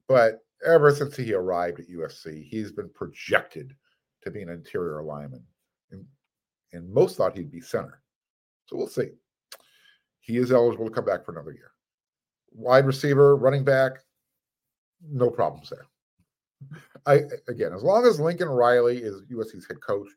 but 0.08 0.40
ever 0.66 0.94
since 0.94 1.16
he 1.16 1.32
arrived 1.34 1.80
at 1.80 1.90
USC, 1.90 2.44
he's 2.44 2.72
been 2.72 2.90
projected 2.90 3.76
to 4.24 4.32
be 4.32 4.42
an 4.42 4.50
interior 4.50 5.04
lineman. 5.04 5.44
And, 5.92 6.04
and 6.74 6.92
most 6.92 7.18
thought 7.18 7.38
he'd 7.38 7.52
be 7.52 7.62
center. 7.62 8.02
So 8.66 8.78
we'll 8.78 8.88
see. 8.88 9.10
He 10.22 10.38
is 10.38 10.52
eligible 10.52 10.88
to 10.88 10.94
come 10.94 11.06
back 11.06 11.24
for 11.24 11.32
another 11.32 11.52
year. 11.52 11.72
Wide 12.52 12.88
receiver, 12.88 13.36
running 13.36 13.64
back, 13.64 14.00
no 15.08 15.30
problems 15.30 15.70
there. 15.70 15.86
I 17.06 17.24
again, 17.50 17.74
as 17.74 17.84
long 17.84 18.06
as 18.08 18.20
Lincoln 18.20 18.48
Riley 18.48 19.00
is 19.00 19.22
USC's 19.24 19.68
head 19.68 19.82
coach, 19.82 20.08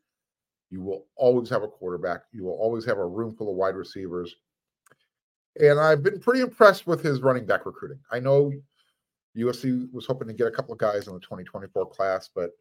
you 0.69 0.81
will 0.81 1.05
always 1.15 1.49
have 1.49 1.63
a 1.63 1.67
quarterback. 1.67 2.21
You 2.31 2.43
will 2.43 2.53
always 2.53 2.85
have 2.85 2.97
a 2.97 3.05
room 3.05 3.35
full 3.35 3.49
of 3.49 3.55
wide 3.55 3.75
receivers. 3.75 4.35
And 5.59 5.79
I've 5.79 6.03
been 6.03 6.19
pretty 6.19 6.41
impressed 6.41 6.85
with 6.85 7.01
his 7.01 7.21
running 7.21 7.45
back 7.45 7.65
recruiting. 7.65 7.99
I 8.11 8.19
know 8.19 8.51
USC 9.35 9.91
was 9.91 10.05
hoping 10.05 10.27
to 10.27 10.33
get 10.33 10.47
a 10.47 10.51
couple 10.51 10.73
of 10.73 10.79
guys 10.79 11.07
in 11.07 11.13
the 11.13 11.19
2024 11.19 11.89
class, 11.89 12.29
but 12.33 12.51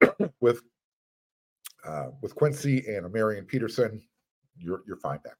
with 0.40 0.62
uh, 1.86 2.08
with 2.20 2.34
Quincy 2.34 2.84
and 2.86 3.10
Marion 3.12 3.44
Peterson, 3.44 4.02
you're 4.58 4.82
you're 4.86 4.96
fine 4.96 5.20
back 5.24 5.36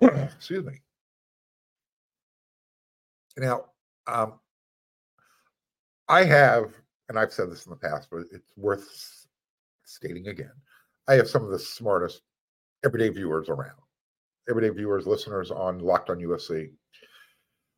there. 0.00 0.24
Excuse 0.36 0.64
me. 0.64 0.80
Now, 3.36 3.66
um, 4.06 4.34
I 6.08 6.24
have, 6.24 6.74
and 7.08 7.18
I've 7.18 7.32
said 7.32 7.50
this 7.50 7.64
in 7.64 7.70
the 7.70 7.76
past, 7.76 8.08
but 8.10 8.24
it's 8.30 8.52
worth 8.56 9.21
stating 9.92 10.28
again. 10.28 10.52
I 11.08 11.14
have 11.14 11.28
some 11.28 11.44
of 11.44 11.50
the 11.50 11.58
smartest 11.58 12.22
everyday 12.84 13.08
viewers 13.10 13.48
around. 13.48 13.76
everyday 14.48 14.70
viewers, 14.70 15.06
listeners 15.06 15.50
on 15.50 15.78
Locked 15.78 16.10
on 16.10 16.18
USC. 16.18 16.70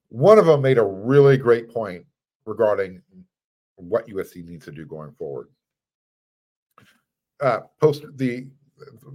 One 0.08 0.38
of 0.38 0.46
them 0.46 0.62
made 0.62 0.78
a 0.78 0.84
really 0.84 1.36
great 1.36 1.68
point 1.72 2.06
regarding 2.46 3.02
what 3.76 4.06
USC 4.06 4.44
needs 4.46 4.64
to 4.66 4.72
do 4.72 4.86
going 4.86 5.12
forward. 5.12 5.48
Uh, 7.40 7.60
post 7.80 8.04
the, 8.16 8.46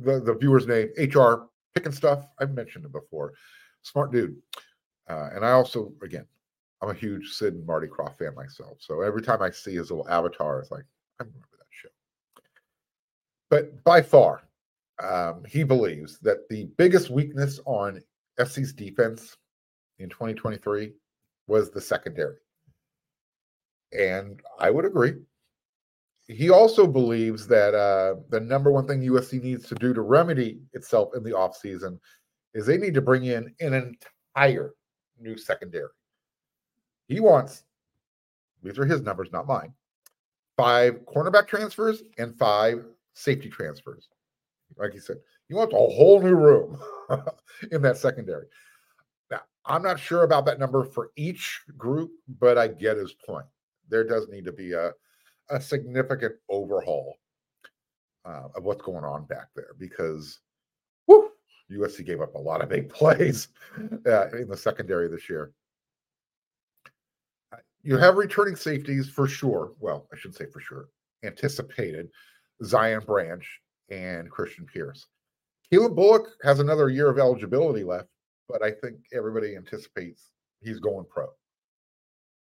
the 0.04 0.20
the 0.20 0.36
viewer's 0.36 0.68
name, 0.68 0.90
HR 0.98 1.48
Pufnstuf. 1.76 2.28
I've 2.40 2.52
mentioned 2.54 2.86
it 2.86 2.92
before. 2.92 3.34
Smart 3.84 4.12
dude. 4.12 4.36
Uh, 5.10 5.30
and 5.34 5.46
I 5.46 5.52
also, 5.52 5.94
again, 6.04 6.26
I'm 6.82 6.90
a 6.90 6.94
huge 6.94 7.30
Sid 7.30 7.54
and 7.54 7.66
Marty 7.66 7.88
Krofft 7.88 8.18
fan 8.18 8.36
myself. 8.36 8.78
So 8.80 9.02
every 9.02 9.22
time 9.22 9.42
I 9.42 9.50
see 9.50 9.76
his 9.76 9.90
little 9.90 10.08
avatar, 10.10 10.60
it's 10.60 10.72
like, 10.72 10.84
I 11.20 11.24
remember. 11.24 11.46
But 13.50 13.84
by 13.84 14.02
far, 14.02 14.44
um, 15.02 15.44
he 15.48 15.64
believes 15.64 16.20
that 16.20 16.48
the 16.50 16.66
biggest 16.78 17.10
weakness 17.10 17.60
on 17.66 18.02
SC's 18.44 18.74
defense 18.74 19.38
in 19.98 20.10
2023 20.10 20.94
was 21.48 21.72
the 21.72 21.82
secondary. 21.82 22.38
And 23.92 24.40
I 24.60 24.70
would 24.70 24.86
agree. 24.86 25.16
He 26.28 26.52
also 26.52 26.86
believes 26.86 27.48
that 27.48 27.74
uh, 27.74 28.22
the 28.30 28.40
number 28.40 28.72
one 28.72 28.88
thing 28.88 29.02
USC 29.02 29.42
needs 29.42 29.68
to 29.68 29.76
do 29.76 29.94
to 29.96 30.02
remedy 30.02 30.60
itself 30.74 31.16
in 31.16 31.24
the 31.24 31.32
offseason 31.32 31.98
is 32.54 32.66
they 32.66 32.78
need 32.78 32.94
to 32.94 33.02
bring 33.02 33.26
in 33.26 33.54
an 33.60 33.74
entire 34.36 34.74
new 35.20 35.38
secondary. 35.38 35.90
He 37.08 37.20
wants, 37.20 37.64
these 38.62 38.78
are 38.78 38.86
his 38.86 39.02
numbers, 39.02 39.30
not 39.32 39.48
mine, 39.48 39.74
five 40.56 41.00
cornerback 41.06 41.48
transfers 41.48 42.04
and 42.20 42.38
five 42.38 42.86
safety 43.20 43.50
transfers. 43.50 44.08
Like 44.78 44.94
he 44.94 45.00
said, 45.00 45.18
you 45.50 45.56
want 45.56 45.74
a 45.74 45.76
whole 45.76 46.22
new 46.22 46.36
room 46.36 46.80
in 47.72 47.82
that 47.82 47.98
secondary. 47.98 48.46
Now, 49.32 49.42
I'm 49.66 49.82
not 49.82 50.00
sure 50.00 50.24
about 50.24 50.46
that 50.46 50.60
number 50.60 50.86
for 50.86 51.12
each 51.16 51.62
group, 51.78 52.12
but 52.40 52.58
I 52.58 52.68
get 52.68 52.98
his 52.98 53.14
point. 53.14 53.46
There 53.90 54.04
does 54.04 54.28
need 54.30 54.46
to 54.46 54.52
be 54.52 54.74
a, 54.74 54.92
a 55.50 55.60
significant 55.60 56.36
overhaul 56.50 57.16
uh, 58.26 58.50
of 58.56 58.64
what's 58.64 58.84
going 58.84 59.04
on 59.04 59.26
back 59.26 59.48
there 59.56 59.74
because 59.80 60.40
whew, 61.06 61.32
USC 61.72 62.06
gave 62.06 62.22
up 62.22 62.36
a 62.36 62.40
lot 62.40 62.62
of 62.62 62.70
big 62.70 62.90
plays 62.94 63.50
uh, 64.06 64.30
in 64.30 64.48
the 64.48 64.58
secondary 64.58 65.08
this 65.08 65.30
year. 65.30 65.52
You 67.82 67.98
have 67.98 68.18
returning 68.18 68.56
safeties 68.56 69.10
for 69.10 69.28
sure. 69.28 69.72
Well, 69.80 70.06
I 70.14 70.18
shouldn't 70.18 70.38
say 70.38 70.46
for 70.52 70.60
sure. 70.60 70.90
Anticipated 71.24 72.10
Zion 72.64 73.04
Branch 73.06 73.46
and 73.90 74.30
Christian 74.30 74.66
Pierce. 74.66 75.08
Calen 75.72 75.96
Bullock 75.96 76.28
has 76.44 76.60
another 76.60 76.90
year 76.90 77.10
of 77.10 77.20
eligibility 77.20 77.84
left, 77.84 78.10
but 78.48 78.64
I 78.64 78.72
think 78.72 78.98
everybody 79.14 79.56
anticipates 79.56 80.32
he's 80.62 80.80
going 80.80 81.06
pro. 81.10 81.28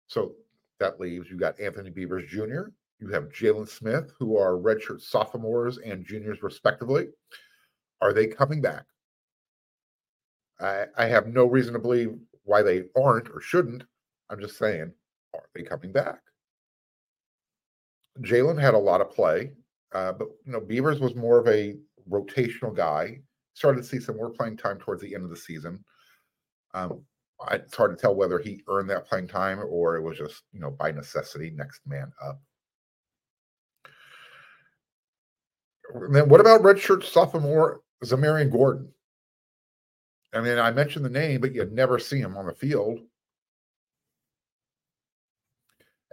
So 0.08 0.34
that 0.80 1.00
leaves 1.00 1.30
you 1.30 1.38
got 1.38 1.60
Anthony 1.60 1.90
Beavers 1.90 2.30
Jr., 2.30 2.70
you 3.00 3.08
have 3.10 3.30
Jalen 3.30 3.68
Smith, 3.68 4.12
who 4.20 4.38
are 4.38 4.54
redshirt 4.54 5.02
sophomores 5.02 5.80
and 5.80 6.06
juniors 6.06 6.44
respectively. 6.44 7.08
Are 8.00 8.14
they 8.14 8.28
coming 8.28 8.62
back? 8.62 8.86
I, 10.60 10.86
I 10.96 11.06
have 11.06 11.28
no 11.28 11.46
reason 11.46 11.74
to 11.74 11.80
believe 11.80 12.16
why 12.44 12.62
they 12.62 12.84
aren't 12.96 13.30
or 13.30 13.42
shouldn't. 13.42 13.84
I'm 14.30 14.40
just 14.40 14.58
saying, 14.58 14.92
are 15.34 15.50
they 15.56 15.64
coming 15.64 15.92
back? 15.92 16.20
Jalen 18.20 18.60
had 18.60 18.76
a 18.76 18.80
lot 18.80 19.02
of 19.02 19.12
play, 19.12 19.52
uh, 19.94 20.12
but 20.14 20.28
you 20.46 20.52
know 20.52 20.62
Beavers 20.62 21.00
was 21.00 21.16
more 21.16 21.40
of 21.40 21.48
a 21.48 21.76
rotational 22.10 22.76
guy. 22.76 23.20
Started 23.54 23.82
to 23.82 23.88
see 23.88 24.00
some 24.00 24.18
more 24.18 24.30
playing 24.30 24.58
time 24.58 24.78
towards 24.78 25.02
the 25.02 25.14
end 25.14 25.24
of 25.24 25.30
the 25.30 25.38
season. 25.38 25.84
Um, 26.74 27.04
it's 27.52 27.76
hard 27.76 27.96
to 27.96 28.02
tell 28.02 28.16
whether 28.16 28.40
he 28.40 28.62
earned 28.68 28.90
that 28.90 29.08
playing 29.08 29.28
time 29.28 29.60
or 29.60 29.96
it 29.98 30.02
was 30.02 30.18
just 30.18 30.44
you 30.54 30.60
know 30.60 30.72
by 30.72 30.92
necessity, 30.92 31.52
next 31.52 31.82
man 31.86 32.12
up. 32.24 32.42
And 35.94 36.16
then 36.16 36.30
what 36.30 36.40
about 36.40 36.62
redshirt 36.62 37.04
sophomore 37.04 37.82
Zamarian 38.04 38.52
Gordon? 38.52 38.90
I 40.34 40.40
mean, 40.40 40.58
I 40.58 40.72
mentioned 40.72 41.04
the 41.04 41.10
name, 41.10 41.42
but 41.42 41.54
you'd 41.54 41.74
never 41.74 42.00
see 42.00 42.20
him 42.20 42.38
on 42.38 42.46
the 42.46 42.54
field. 42.54 43.00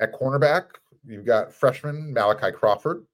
At 0.01 0.13
cornerback, 0.13 0.65
you've 1.05 1.25
got 1.25 1.53
freshman 1.53 2.13
Malachi 2.13 2.51
Crawford. 2.53 3.07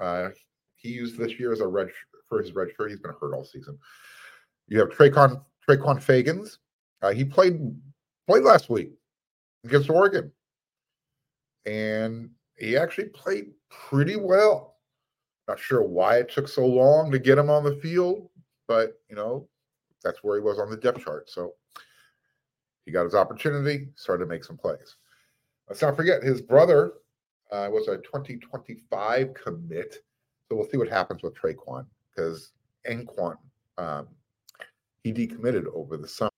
Uh, 0.00 0.30
he 0.76 0.88
used 0.88 1.18
this 1.18 1.38
year 1.38 1.52
as 1.52 1.60
a 1.60 1.66
red 1.66 1.88
for 2.28 2.40
his 2.40 2.54
red 2.54 2.68
shirt. 2.76 2.90
He's 2.90 3.00
been 3.00 3.14
hurt 3.20 3.34
all 3.34 3.44
season. 3.44 3.78
You 4.68 4.78
have 4.80 4.88
Traycon 4.88 5.42
Traquan 5.68 6.02
Fegans. 6.02 6.58
Uh, 7.02 7.12
he 7.12 7.24
played 7.24 7.60
played 8.26 8.44
last 8.44 8.70
week 8.70 8.92
against 9.64 9.90
Oregon, 9.90 10.32
and 11.66 12.30
he 12.56 12.76
actually 12.76 13.08
played 13.08 13.50
pretty 13.68 14.16
well. 14.16 14.76
Not 15.48 15.58
sure 15.58 15.82
why 15.82 16.18
it 16.18 16.30
took 16.30 16.48
so 16.48 16.66
long 16.66 17.10
to 17.10 17.18
get 17.18 17.38
him 17.38 17.50
on 17.50 17.64
the 17.64 17.76
field, 17.76 18.28
but 18.68 19.00
you 19.08 19.16
know 19.16 19.48
that's 20.02 20.22
where 20.22 20.36
he 20.36 20.42
was 20.42 20.58
on 20.58 20.70
the 20.70 20.76
depth 20.76 21.04
chart. 21.04 21.28
So 21.28 21.54
he 22.86 22.92
got 22.92 23.04
his 23.04 23.14
opportunity, 23.14 23.88
started 23.96 24.24
to 24.24 24.30
make 24.30 24.44
some 24.44 24.56
plays. 24.56 24.96
Let's 25.68 25.82
not 25.82 25.96
forget 25.96 26.22
his 26.22 26.40
brother 26.40 26.94
uh, 27.52 27.68
was 27.70 27.88
a 27.88 27.96
2025 27.98 29.34
commit. 29.34 29.96
So 30.48 30.56
we'll 30.56 30.68
see 30.68 30.76
what 30.76 30.88
happens 30.88 31.22
with 31.22 31.34
Traquan 31.34 31.86
because 32.14 32.52
Enquan, 32.88 33.36
um, 33.78 34.08
he 35.02 35.12
decommitted 35.12 35.66
over 35.74 35.96
the 35.96 36.08
summer. 36.08 36.30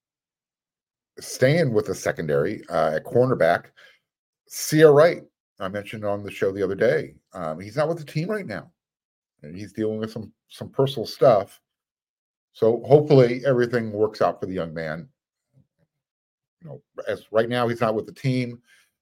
Staying 1.19 1.73
with 1.73 1.85
the 1.85 1.95
secondary 1.95 2.63
uh, 2.69 2.95
at 2.95 3.05
cornerback, 3.05 3.65
Ceyair 4.49 4.93
Wright, 4.93 5.23
I 5.59 5.67
mentioned 5.67 6.05
on 6.05 6.23
the 6.23 6.31
show 6.31 6.51
the 6.51 6.63
other 6.63 6.75
day. 6.75 7.15
Um, 7.33 7.59
he's 7.59 7.77
not 7.77 7.87
with 7.87 7.99
the 7.99 8.05
team 8.05 8.29
right 8.29 8.45
now. 8.45 8.71
And 9.43 9.55
he's 9.55 9.73
dealing 9.73 9.99
with 9.99 10.11
some 10.11 10.31
some 10.49 10.69
personal 10.69 11.05
stuff. 11.05 11.59
So 12.53 12.83
hopefully 12.85 13.43
everything 13.45 13.91
works 13.91 14.21
out 14.21 14.39
for 14.39 14.45
the 14.45 14.53
young 14.53 14.73
man. 14.73 15.07
You 16.61 16.69
know, 16.69 16.81
as 17.07 17.25
right 17.31 17.49
now 17.49 17.67
he's 17.67 17.81
not 17.81 17.95
with 17.95 18.05
the 18.05 18.13
team. 18.13 18.61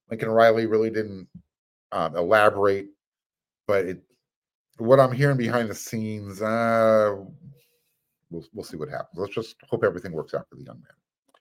Lincoln 0.10 0.30
Riley 0.30 0.66
really 0.66 0.90
didn't 0.90 1.28
um, 1.92 2.16
elaborate, 2.16 2.88
but 3.68 3.86
it, 3.86 4.02
what 4.78 5.00
I'm 5.00 5.12
hearing 5.12 5.38
behind 5.38 5.70
the 5.70 5.76
scenes, 5.76 6.42
uh, 6.42 7.16
we'll 8.30 8.46
we'll 8.54 8.64
see 8.64 8.78
what 8.78 8.90
happens. 8.90 9.18
Let's 9.18 9.34
just 9.34 9.56
hope 9.70 9.84
everything 9.84 10.12
works 10.12 10.34
out 10.34 10.48
for 10.50 10.56
the 10.56 10.64
young 10.64 10.78
man. 10.82 11.40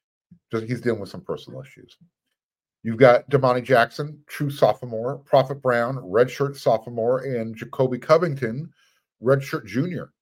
Just 0.50 0.64
he's 0.64 0.80
dealing 0.80 1.00
with 1.00 1.08
some 1.08 1.22
personal 1.22 1.60
issues. 1.60 1.96
You've 2.82 2.96
got 2.96 3.28
Domani 3.28 3.60
Jackson, 3.60 4.18
true 4.26 4.50
sophomore, 4.50 5.18
Prophet 5.18 5.60
Brown, 5.62 5.96
redshirt 5.96 6.56
sophomore, 6.56 7.20
and 7.20 7.54
Jacoby 7.54 7.98
Covington, 7.98 8.70
redshirt 9.22 9.66
junior. 9.66 10.12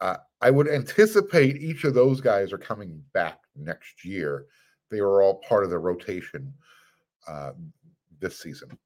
Uh, 0.00 0.16
I 0.40 0.50
would 0.50 0.68
anticipate 0.68 1.56
each 1.56 1.84
of 1.84 1.94
those 1.94 2.20
guys 2.20 2.52
are 2.52 2.58
coming 2.58 3.02
back 3.12 3.38
next 3.54 4.04
year. 4.04 4.46
They 4.90 5.02
were 5.02 5.22
all 5.22 5.40
part 5.46 5.62
of 5.62 5.70
the 5.70 5.78
rotation 5.78 6.52
uh, 7.28 7.52
this 8.18 8.38
season. 8.38 8.76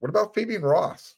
What 0.00 0.08
about 0.08 0.34
Fabian 0.34 0.62
Ross? 0.62 1.14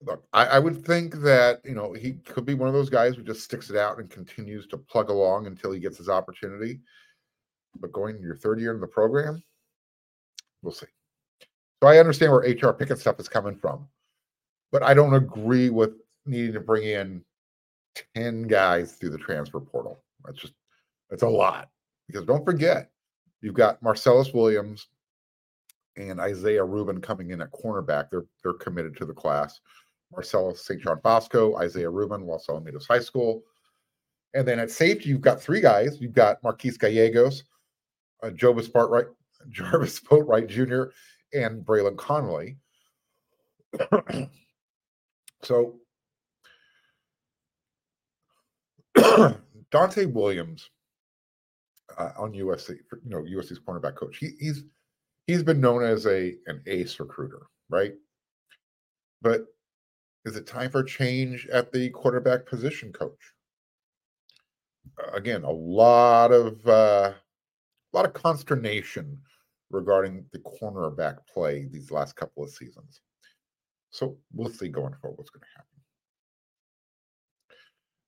Look, 0.00 0.24
I, 0.32 0.46
I, 0.46 0.58
would 0.60 0.84
think 0.84 1.14
that 1.22 1.60
you 1.64 1.74
know 1.74 1.92
he 1.92 2.12
could 2.24 2.44
be 2.44 2.54
one 2.54 2.68
of 2.68 2.74
those 2.74 2.90
guys 2.90 3.16
who 3.16 3.22
just 3.22 3.42
sticks 3.42 3.68
it 3.68 3.76
out 3.76 3.98
and 3.98 4.08
continues 4.08 4.66
to 4.68 4.76
plug 4.78 5.10
along 5.10 5.48
until 5.48 5.72
he 5.72 5.80
gets 5.80 5.98
his 5.98 6.08
opportunity. 6.08 6.80
But 7.80 7.92
going 7.92 8.20
your 8.20 8.36
third 8.36 8.60
year 8.60 8.72
in 8.72 8.80
the 8.80 8.86
program, 8.86 9.42
we'll 10.62 10.72
see. 10.72 10.86
So 11.82 11.88
I 11.88 11.98
understand 11.98 12.32
where 12.32 12.40
HR 12.40 12.74
Pufnstuf 12.74 13.18
is 13.20 13.28
coming 13.28 13.56
from, 13.56 13.88
but 14.70 14.84
I 14.84 14.94
don't 14.94 15.14
agree 15.14 15.70
with 15.70 15.94
needing 16.26 16.52
to 16.52 16.60
bring 16.60 16.84
in 16.84 17.24
10 18.14 18.42
guys 18.44 18.92
through 18.92 19.10
the 19.10 19.18
transfer 19.18 19.60
portal. 19.60 20.02
That's 20.24 20.38
just 20.38 20.54
that's 21.10 21.22
a 21.22 21.28
lot. 21.28 21.70
Because 22.06 22.24
don't 22.24 22.44
forget, 22.44 22.90
you've 23.42 23.54
got 23.54 23.82
Marcellus 23.82 24.32
Williams 24.32 24.86
and 25.98 26.20
Isaiah 26.20 26.64
Rubin 26.64 27.00
coming 27.00 27.30
in 27.30 27.40
at 27.40 27.50
cornerback. 27.52 28.10
They're 28.10 28.24
they're 28.42 28.54
committed 28.54 28.96
to 28.96 29.04
the 29.04 29.12
class. 29.12 29.60
Marcellus 30.12 30.64
St. 30.64 30.80
John 30.80 31.00
Bosco, 31.02 31.56
Isaiah 31.56 31.90
Rubin, 31.90 32.22
Los 32.22 32.46
Alamitos 32.46 32.86
High 32.88 33.00
School. 33.00 33.42
And 34.34 34.46
then 34.46 34.58
at 34.58 34.70
safety, 34.70 35.08
you've 35.10 35.20
got 35.20 35.40
three 35.40 35.60
guys. 35.60 36.00
You've 36.00 36.14
got 36.14 36.42
Marquise 36.42 36.78
Gallegos, 36.78 37.44
uh, 38.22 38.30
Jovis 38.30 38.70
Boatwright, 38.70 39.06
Jarvis 39.50 40.00
Boatwright 40.00 40.48
Jr., 40.48 40.84
and 41.36 41.64
Braylon 41.64 41.96
Connolly. 41.96 42.56
so 45.42 45.80
Donte 49.70 50.10
Williams 50.12 50.70
uh, 51.98 52.12
on 52.16 52.32
USC, 52.32 52.78
you 53.04 53.10
know, 53.10 53.18
USC's 53.18 53.60
cornerback 53.60 53.96
coach. 53.96 54.16
He, 54.16 54.30
he's 54.38 54.64
he's 55.28 55.44
been 55.44 55.60
known 55.60 55.84
as 55.84 56.06
a 56.06 56.34
an 56.46 56.62
ace 56.66 56.98
recruiter, 57.00 57.46
right? 57.70 57.94
But 59.22 59.46
Is 60.24 60.36
it 60.36 60.46
time 60.46 60.70
for 60.70 60.82
change 60.84 61.46
at 61.52 61.72
the 61.72 61.90
quarterback 61.90 62.46
position 62.46 62.92
coach? 62.92 63.34
Again, 65.14 65.44
a 65.44 65.50
lot 65.50 66.32
of 66.32 66.66
uh, 66.66 67.14
a 67.14 67.96
lot 67.96 68.04
of 68.06 68.12
consternation 68.14 69.18
regarding 69.70 70.26
the 70.32 70.40
cornerback 70.40 71.18
play 71.32 71.66
these 71.70 71.90
last 71.90 72.16
couple 72.16 72.42
of 72.44 72.50
seasons. 72.50 73.00
So 73.90 74.18
we'll 74.34 74.50
see 74.50 74.68
going 74.68 74.94
forward 75.00 75.18
what's 75.18 75.30
going 75.30 75.42
to 75.42 75.48
happen. 75.56 75.68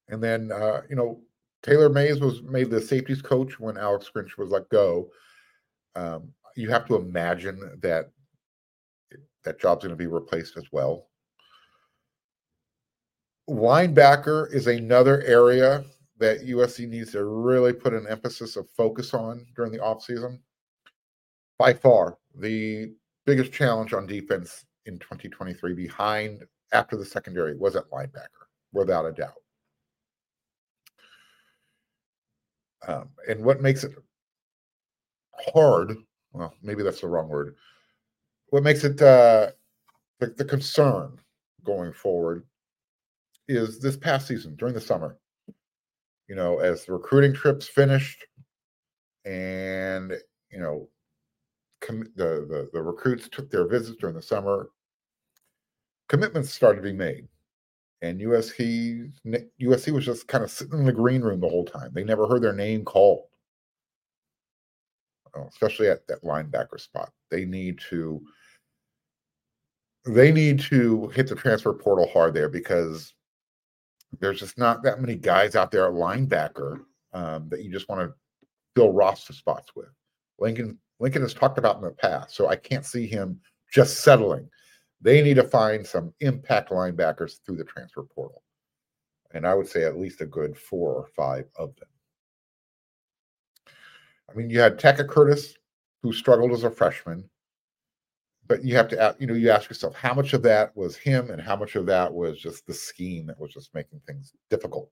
And 0.08 0.22
then, 0.22 0.52
uh, 0.52 0.82
you 0.90 0.96
know, 0.96 1.20
Taylor 1.62 1.88
Mays 1.88 2.20
was 2.20 2.42
made 2.42 2.70
the 2.70 2.80
safeties 2.80 3.22
coach 3.22 3.60
when 3.60 3.78
Alex 3.78 4.10
Grinch 4.14 4.36
was 4.38 4.50
let 4.50 4.68
go. 4.70 5.10
Um, 5.96 6.32
you 6.60 6.70
have 6.70 6.86
to 6.86 6.96
imagine 6.96 7.78
that 7.80 8.10
that 9.44 9.58
job's 9.58 9.84
going 9.84 9.90
to 9.90 9.96
be 9.96 10.06
replaced 10.06 10.56
as 10.58 10.64
well. 10.70 11.06
Linebacker 13.48 14.52
is 14.52 14.66
another 14.66 15.22
area 15.22 15.84
that 16.18 16.46
USC 16.46 16.86
needs 16.86 17.12
to 17.12 17.24
really 17.24 17.72
put 17.72 17.94
an 17.94 18.06
emphasis 18.08 18.56
of 18.56 18.68
focus 18.76 19.14
on 19.14 19.46
during 19.56 19.72
the 19.72 19.78
offseason. 19.78 20.38
By 21.58 21.72
far, 21.72 22.18
the 22.38 22.92
biggest 23.24 23.52
challenge 23.52 23.94
on 23.94 24.06
defense 24.06 24.66
in 24.84 24.98
2023 24.98 25.74
behind 25.74 26.44
after 26.72 26.96
the 26.96 27.04
secondary 27.04 27.56
was 27.56 27.74
at 27.76 27.90
linebacker, 27.90 28.46
without 28.72 29.06
a 29.06 29.12
doubt. 29.12 29.34
Um, 32.86 33.08
and 33.28 33.42
what 33.42 33.62
makes 33.62 33.84
it 33.84 33.92
hard, 35.52 35.96
well, 36.32 36.54
maybe 36.62 36.82
that's 36.82 37.00
the 37.00 37.08
wrong 37.08 37.28
word. 37.28 37.56
What 38.48 38.62
makes 38.62 38.84
it 38.84 39.00
uh, 39.00 39.50
the, 40.18 40.26
the 40.26 40.44
concern 40.44 41.18
going 41.64 41.92
forward 41.92 42.44
is 43.48 43.80
this 43.80 43.96
past 43.96 44.28
season 44.28 44.54
during 44.56 44.74
the 44.74 44.80
summer, 44.80 45.18
you 46.28 46.36
know, 46.36 46.58
as 46.58 46.84
the 46.84 46.92
recruiting 46.92 47.32
trips 47.32 47.66
finished 47.66 48.24
and, 49.24 50.12
you 50.50 50.60
know, 50.60 50.88
com- 51.80 52.12
the, 52.16 52.46
the, 52.48 52.70
the 52.72 52.82
recruits 52.82 53.28
took 53.28 53.50
their 53.50 53.66
visits 53.66 53.98
during 54.00 54.14
the 54.14 54.22
summer, 54.22 54.70
commitments 56.08 56.52
started 56.52 56.76
to 56.76 56.82
be 56.82 56.92
made 56.92 57.28
and 58.02 58.20
USC 58.20 59.12
USC 59.60 59.92
was 59.92 60.04
just 60.04 60.26
kind 60.28 60.42
of 60.42 60.50
sitting 60.50 60.78
in 60.78 60.86
the 60.86 60.92
green 60.92 61.22
room 61.22 61.40
the 61.40 61.48
whole 61.48 61.64
time. 61.64 61.90
They 61.92 62.04
never 62.04 62.26
heard 62.26 62.42
their 62.42 62.54
name 62.54 62.84
called, 62.84 63.24
especially 65.48 65.88
at 65.88 66.06
that 66.08 66.22
linebacker 66.22 66.80
spot. 66.80 67.10
They 67.30 67.44
need 67.44 67.78
to 67.90 68.20
they 70.06 70.32
need 70.32 70.60
to 70.60 71.08
hit 71.08 71.28
the 71.28 71.34
transfer 71.34 71.74
portal 71.74 72.08
hard 72.08 72.32
there 72.32 72.48
because 72.48 73.12
there's 74.18 74.40
just 74.40 74.58
not 74.58 74.82
that 74.82 75.00
many 75.00 75.14
guys 75.14 75.54
out 75.54 75.70
there 75.70 75.86
at 75.86 75.92
linebacker 75.92 76.80
um, 77.12 77.48
that 77.50 77.62
you 77.62 77.70
just 77.70 77.88
want 77.88 78.00
to 78.00 78.14
fill 78.74 78.92
roster 78.92 79.32
spots 79.32 79.70
with. 79.76 79.88
Lincoln 80.38 80.78
Lincoln 81.00 81.22
has 81.22 81.34
talked 81.34 81.58
about 81.58 81.76
in 81.76 81.82
the 81.82 81.90
past, 81.90 82.34
so 82.34 82.48
I 82.48 82.56
can't 82.56 82.84
see 82.84 83.06
him 83.06 83.40
just 83.72 84.02
settling 84.02 84.48
they 85.00 85.22
need 85.22 85.34
to 85.34 85.44
find 85.44 85.86
some 85.86 86.12
impact 86.20 86.70
linebackers 86.70 87.44
through 87.44 87.56
the 87.56 87.64
transfer 87.64 88.02
portal. 88.02 88.42
And 89.32 89.46
I 89.46 89.54
would 89.54 89.68
say 89.68 89.84
at 89.84 89.98
least 89.98 90.20
a 90.20 90.26
good 90.26 90.56
four 90.56 90.92
or 90.94 91.06
five 91.16 91.46
of 91.56 91.74
them. 91.76 91.88
I 94.30 94.34
mean, 94.36 94.50
you 94.50 94.60
had 94.60 94.78
Tackett 94.78 95.08
Curtis, 95.08 95.54
who 96.02 96.12
struggled 96.12 96.52
as 96.52 96.64
a 96.64 96.70
freshman, 96.70 97.28
but 98.46 98.64
you 98.64 98.74
have 98.76 98.88
to, 98.88 99.00
ask, 99.00 99.20
you 99.20 99.26
know, 99.26 99.34
you 99.34 99.50
ask 99.50 99.68
yourself 99.68 99.94
how 99.94 100.14
much 100.14 100.32
of 100.32 100.42
that 100.42 100.76
was 100.76 100.96
him 100.96 101.30
and 101.30 101.40
how 101.40 101.56
much 101.56 101.76
of 101.76 101.86
that 101.86 102.12
was 102.12 102.38
just 102.38 102.66
the 102.66 102.74
scheme 102.74 103.26
that 103.26 103.38
was 103.38 103.52
just 103.52 103.74
making 103.74 104.00
things 104.06 104.32
difficult. 104.48 104.90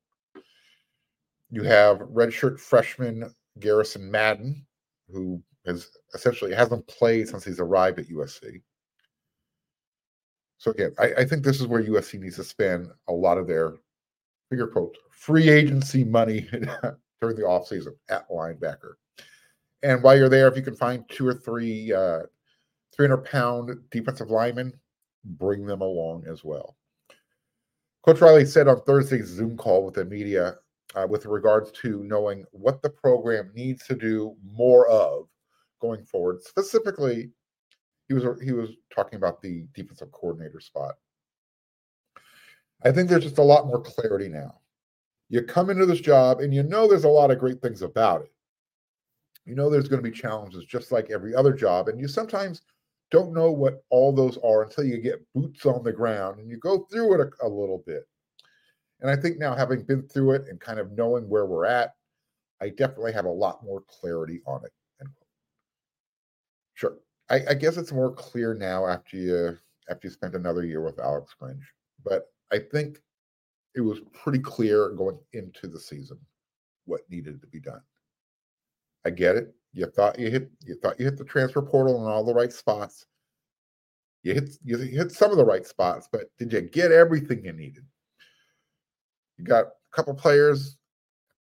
You 1.51 1.63
have 1.63 1.99
redshirt 1.99 2.61
freshman 2.61 3.35
Garrison 3.59 4.11
Madden, 4.11 4.67
who 5.11 5.43
has 5.67 5.89
essentially 6.15 6.55
hasn't 6.55 6.87
played 6.87 7.29
since 7.29 7.45
he's 7.45 7.61
arrived 7.61 7.99
at 7.99 8.09
USC. 8.09 8.63
So 10.59 10.73
again, 10.73 10.93
I, 10.99 11.13
I, 11.19 11.25
think 11.25 11.45
this 11.45 11.61
is 11.61 11.67
where 11.67 11.83
USC 11.83 12.19
needs 12.21 12.37
to 12.37 12.45
spend 12.45 12.91
a 13.09 13.13
lot 13.13 13.39
of 13.39 13.47
their 13.47 13.75
figure 14.51 14.67
quote 14.67 14.97
free 15.11 15.49
agency 15.49 16.05
money 16.05 16.41
during 17.21 17.37
the 17.37 17.43
offseason 17.43 17.93
at 18.09 18.29
linebacker. 18.29 18.95
And 19.83 20.03
while 20.03 20.17
you're 20.17 20.29
there, 20.29 20.49
if 20.49 20.57
you 20.57 20.63
can 20.63 20.77
find 20.77 21.05
two 21.09 21.27
or 21.27 21.35
three 21.35 21.93
uh, 21.93 22.23
300 22.97 23.19
pound 23.25 23.77
defensive 23.91 24.31
linemen, 24.31 24.73
bring 25.25 25.65
them 25.65 25.81
along 25.81 26.25
as 26.31 26.43
well. 26.43 26.77
Coach 28.05 28.21
Riley 28.21 28.45
said 28.45 28.69
on 28.69 28.81
Thursday's 28.83 29.27
Zoom 29.27 29.57
call 29.57 29.85
with 29.85 29.95
the 29.95 30.05
media 30.05 30.57
uh, 30.95 31.07
with 31.09 31.27
regards 31.27 31.71
to 31.73 32.03
knowing 32.05 32.45
what 32.53 32.83
the 32.83 32.91
program 32.91 33.51
needs 33.55 33.87
to 33.87 33.95
do 33.95 34.35
more 34.53 34.89
of 34.89 35.29
going 35.81 36.05
forward, 36.05 36.43
specifically 36.43 37.31
he 38.09 38.15
was 38.15 38.25
he 38.43 38.53
was 38.53 38.71
talking 38.91 39.17
about 39.17 39.43
the 39.43 39.67
defensive 39.75 40.11
coordinator 40.13 40.61
spot. 40.61 40.95
I 42.85 42.91
think 42.93 43.09
there's 43.09 43.25
just 43.25 43.39
a 43.39 43.43
lot 43.43 43.67
more 43.67 43.83
clarity 43.83 44.29
now. 44.29 44.61
You 45.29 45.43
come 45.43 45.69
into 45.69 45.85
this 45.85 46.01
job 46.01 46.41
and 46.41 46.55
you 46.55 46.63
know 46.63 46.89
there's 46.89 47.05
a 47.05 47.09
lot 47.09 47.31
of 47.31 47.39
great 47.39 47.61
things 47.61 47.83
about 47.83 48.23
it. 48.23 48.33
You 49.49 49.55
know 49.55 49.71
there's 49.71 49.89
going 49.89 50.03
to 50.03 50.11
be 50.11 50.15
challenges 50.15 50.65
just 50.67 50.93
like 50.93 51.11
every 51.11 51.35
other 51.35 51.55
job 51.55 51.89
and 51.89 51.99
you 51.99 52.07
sometimes 52.07 52.63
don't 53.11 53.33
know 53.33 53.51
what 53.51 53.83
all 53.89 54.13
those 54.13 54.39
are 54.45 54.63
until 54.63 54.85
you 54.85 54.99
get 54.99 55.27
boots 55.35 55.65
on 55.65 55.83
the 55.83 55.93
ground 55.93 56.39
and 56.39 56.51
you 56.51 56.59
go 56.59 56.87
through 56.91 57.15
it 57.15 57.21
a, 57.21 57.47
a 57.47 57.49
little 57.49 57.83
bit. 57.87 58.07
And 59.01 59.11
I 59.11 59.17
think 59.17 59.39
now 59.39 59.55
having 59.55 59.83
been 59.85 60.03
through 60.03 60.33
it 60.33 60.45
and 60.49 60.61
kind 60.61 60.79
of 60.79 60.93
knowing 60.93 61.29
where 61.29 61.47
we're 61.47 61.65
at, 61.65 61.95
I 62.61 62.69
definitely 62.69 63.13
have 63.13 63.25
a 63.25 63.31
lot 63.31 63.65
more 63.65 63.83
clarity 63.89 64.41
on 64.47 64.65
it. 64.65 64.73
Sure. 66.75 66.99
I, 67.29 67.41
I, 67.51 67.55
guess 67.55 67.77
it's 67.77 67.91
more 67.91 68.13
clear 68.13 68.55
now 68.55 68.87
after 68.87 69.17
you 69.17 69.59
after 69.91 70.07
you 70.07 70.13
spent 70.13 70.37
another 70.37 70.65
year 70.65 70.81
with 70.81 71.01
Alex 71.01 71.35
Grinch. 71.41 71.65
But 72.05 72.27
I 72.53 72.59
think 72.61 73.01
it 73.75 73.81
was 73.81 73.99
pretty 74.13 74.39
clear 74.39 74.91
going 74.91 75.19
into 75.33 75.67
the 75.67 75.81
season 75.81 76.19
what 76.85 77.01
needed 77.11 77.41
to 77.41 77.49
be 77.49 77.59
done. 77.59 77.81
I 79.09 79.11
get 79.11 79.37
it. 79.37 79.55
You 79.73 79.87
thought 79.87 80.19
you 80.19 80.31
hit 80.31 80.51
you 80.67 80.75
thought 80.75 80.99
you 81.01 81.07
hit 81.07 81.17
the 81.17 81.25
transfer 81.25 81.63
portal 81.63 82.05
in 82.05 82.13
all 82.13 82.25
the 82.25 82.35
right 82.35 82.53
spots. 82.53 83.07
You 84.23 84.35
hit 84.35 84.51
you 84.63 84.77
hit 84.77 85.13
some 85.13 85.31
of 85.31 85.39
the 85.39 85.47
right 85.47 85.67
spots, 85.67 86.07
but 86.13 86.25
did 86.39 86.53
you 86.53 86.61
get 86.61 86.93
everything 86.93 87.43
you 87.43 87.55
needed? 87.55 87.85
You 89.39 89.45
got 89.45 89.65
a 89.65 89.71
couple 89.93 90.13
players, 90.13 90.77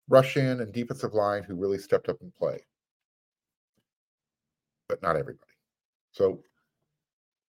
rush 0.08 0.38
in 0.38 0.62
and 0.62 0.72
defensive 0.72 1.14
line 1.14 1.44
who 1.44 1.56
really 1.56 1.78
stepped 1.78 2.08
up 2.08 2.22
and 2.22 2.34
play. 2.36 2.66
But 4.88 5.02
not 5.02 5.18
everybody. 5.18 5.52
So 6.14 6.42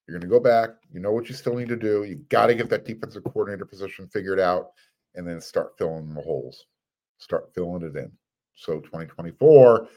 you're 0.07 0.17
going 0.17 0.27
to 0.27 0.35
go 0.35 0.39
back. 0.39 0.71
You 0.91 1.01
know 1.01 1.11
what 1.11 1.29
you 1.29 1.35
still 1.35 1.55
need 1.55 1.67
to 1.67 1.75
do. 1.75 2.03
You 2.03 2.15
got 2.29 2.47
to 2.47 2.55
get 2.55 2.67
that 2.71 2.85
defensive 2.85 3.23
coordinator 3.25 3.65
position 3.65 4.07
figured 4.07 4.39
out 4.39 4.71
and 5.13 5.27
then 5.27 5.39
start 5.39 5.77
filling 5.77 6.15
the 6.15 6.21
holes, 6.21 6.65
start 7.19 7.53
filling 7.53 7.83
it 7.83 7.95
in. 7.95 8.11
So 8.59 8.81
2024 8.81 9.87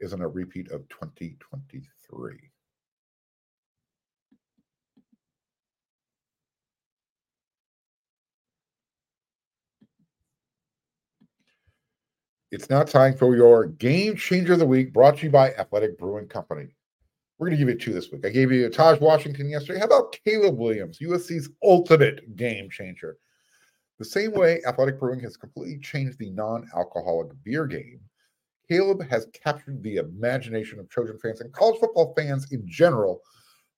isn't 0.00 0.22
a 0.22 0.26
repeat 0.26 0.70
of 0.70 0.88
2023. 0.88 2.34
It's 12.50 12.70
now 12.70 12.82
time 12.82 13.14
for 13.14 13.36
your 13.36 13.66
game 13.66 14.16
changer 14.16 14.54
of 14.54 14.58
the 14.58 14.66
week 14.66 14.94
brought 14.94 15.18
to 15.18 15.24
you 15.24 15.30
by 15.30 15.52
Athletic 15.52 15.98
Brewing 15.98 16.28
Company. 16.28 16.68
We're 17.38 17.48
going 17.48 17.58
to 17.58 17.64
give 17.64 17.68
you 17.68 17.78
two 17.78 17.92
this 17.92 18.10
week. 18.10 18.24
I 18.24 18.30
gave 18.30 18.50
you 18.50 18.70
Taj 18.70 19.00
Washington 19.00 19.50
yesterday. 19.50 19.80
How 19.80 19.84
about 19.84 20.16
Caleb 20.24 20.56
Williams, 20.56 20.98
USC's 21.00 21.50
ultimate 21.62 22.36
game 22.36 22.70
changer? 22.70 23.18
The 23.98 24.04
same 24.04 24.32
way 24.32 24.60
Athletic 24.66 25.00
Brewing 25.00 25.20
has 25.20 25.36
completely 25.36 25.78
changed 25.78 26.18
the 26.18 26.30
non 26.30 26.68
alcoholic 26.76 27.32
beer 27.44 27.66
game, 27.66 28.00
Caleb 28.68 29.02
has 29.08 29.26
captured 29.32 29.82
the 29.82 29.96
imagination 29.96 30.78
of 30.78 30.88
Trojan 30.88 31.18
fans 31.18 31.40
and 31.40 31.52
college 31.52 31.80
football 31.80 32.12
fans 32.16 32.52
in 32.52 32.62
general, 32.66 33.22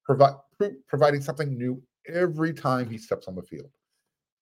provi- 0.05 0.35
providing 0.89 1.21
something 1.21 1.57
new 1.57 1.81
every 2.09 2.53
time 2.53 2.91
he 2.91 2.99
steps 2.99 3.29
on 3.29 3.37
the 3.37 3.43
field. 3.43 3.71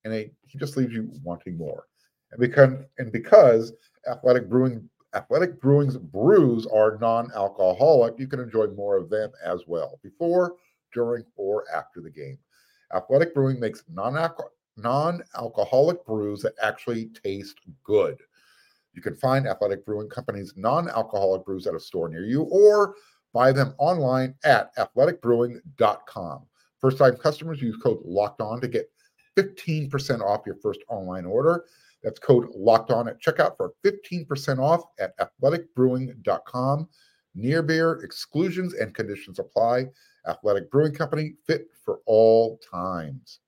And 0.05 0.15
he 0.15 0.59
just 0.59 0.77
leaves 0.77 0.95
you 0.95 1.11
wanting 1.23 1.59
more. 1.59 1.85
And 2.33 2.41
because, 2.41 2.73
and 2.99 3.13
because 3.13 3.73
Athletic 4.11 4.49
Brewing 4.49 4.89
Athletic 5.15 5.59
Brewing's 5.61 5.97
brews 5.97 6.67
are 6.67 6.99
non 7.01 7.31
alcoholic. 7.35 8.19
You 8.19 8.27
can 8.27 8.41
enjoy 8.41 8.67
more 8.69 8.97
of 8.97 9.09
them 9.09 9.31
as 9.43 9.63
well 9.67 9.99
before, 10.03 10.57
during, 10.93 11.25
or 11.37 11.65
after 11.75 12.01
the 12.03 12.11
game. 12.11 12.39
Athletic 12.95 13.35
Brewing 13.35 13.59
makes 13.59 13.85
non 14.79 15.23
alcoholic 15.37 16.05
brews 16.07 16.41
that 16.43 16.55
actually 16.63 17.11
taste 17.23 17.59
good. 17.85 18.19
You 18.95 19.03
can 19.03 19.17
find 19.17 19.47
Athletic 19.47 19.85
Brewing 19.85 20.09
Company's 20.09 20.55
non 20.57 20.89
alcoholic 20.89 21.45
brews 21.45 21.67
at 21.67 21.75
a 21.75 21.81
store 21.81 22.09
near 22.09 22.25
you 22.25 22.43
or 22.45 22.95
buy 23.33 23.53
them 23.53 23.75
online 23.79 24.35
at 24.45 24.75
athleticbrewing.com. 24.77 26.43
First 26.81 26.99
time 26.99 27.17
customers 27.17 27.61
use 27.61 27.77
code 27.83 28.01
locked 28.05 28.41
on 28.41 28.61
to 28.61 28.69
get 28.69 28.91
15% 29.37 30.21
off 30.21 30.43
your 30.47 30.57
first 30.57 30.81
online 30.89 31.25
order. 31.25 31.65
That's 32.03 32.19
code 32.19 32.49
locked 32.55 32.91
on 32.91 33.09
at 33.09 33.21
checkout 33.21 33.57
for 33.57 33.75
15% 33.85 34.59
off 34.59 34.83
at 34.99 35.13
athleticbrewing.com. 35.19 36.89
Near 37.35 37.63
beer 37.63 38.01
exclusions 38.03 38.75
and 38.75 38.95
conditions 38.95 39.39
apply. 39.39 39.87
Athletic 40.27 40.71
Brewing 40.71 40.95
Company, 40.95 41.35
fit 41.47 41.69
for 41.85 42.01
all 42.07 42.59
times. 42.59 43.41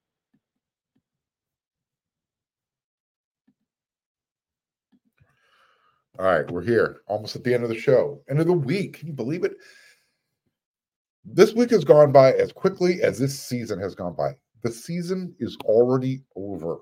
All 6.20 6.26
right, 6.26 6.50
we're 6.50 6.60
here 6.60 7.00
almost 7.06 7.34
at 7.34 7.44
the 7.44 7.54
end 7.54 7.62
of 7.62 7.70
the 7.70 7.78
show. 7.78 8.20
End 8.28 8.40
of 8.40 8.46
the 8.46 8.52
week. 8.52 8.98
Can 8.98 9.06
you 9.06 9.14
believe 9.14 9.42
it? 9.42 9.56
This 11.24 11.54
week 11.54 11.70
has 11.70 11.82
gone 11.82 12.12
by 12.12 12.34
as 12.34 12.52
quickly 12.52 13.02
as 13.02 13.18
this 13.18 13.40
season 13.40 13.80
has 13.80 13.94
gone 13.94 14.14
by. 14.14 14.32
The 14.62 14.70
season 14.70 15.34
is 15.38 15.56
already 15.64 16.20
over. 16.36 16.80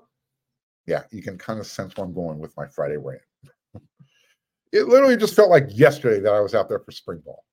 Yeah, 0.87 1.03
you 1.11 1.21
can 1.21 1.37
kind 1.37 1.57
of 1.57 1.65
sense 1.67 1.95
where 1.95 2.05
I'm 2.05 2.13
going 2.13 2.37
with 2.37 2.55
my 2.57 2.67
Friday 2.67 2.97
rant. 2.97 3.21
it 4.73 4.89
literally 4.89 5.15
just 5.15 5.37
felt 5.37 5.49
like 5.49 5.67
yesterday 5.69 6.19
that 6.19 6.33
I 6.33 6.41
was 6.41 6.53
out 6.53 6.67
there 6.67 6.79
for 6.79 6.91
spring 6.91 7.21
ball. 7.23 7.45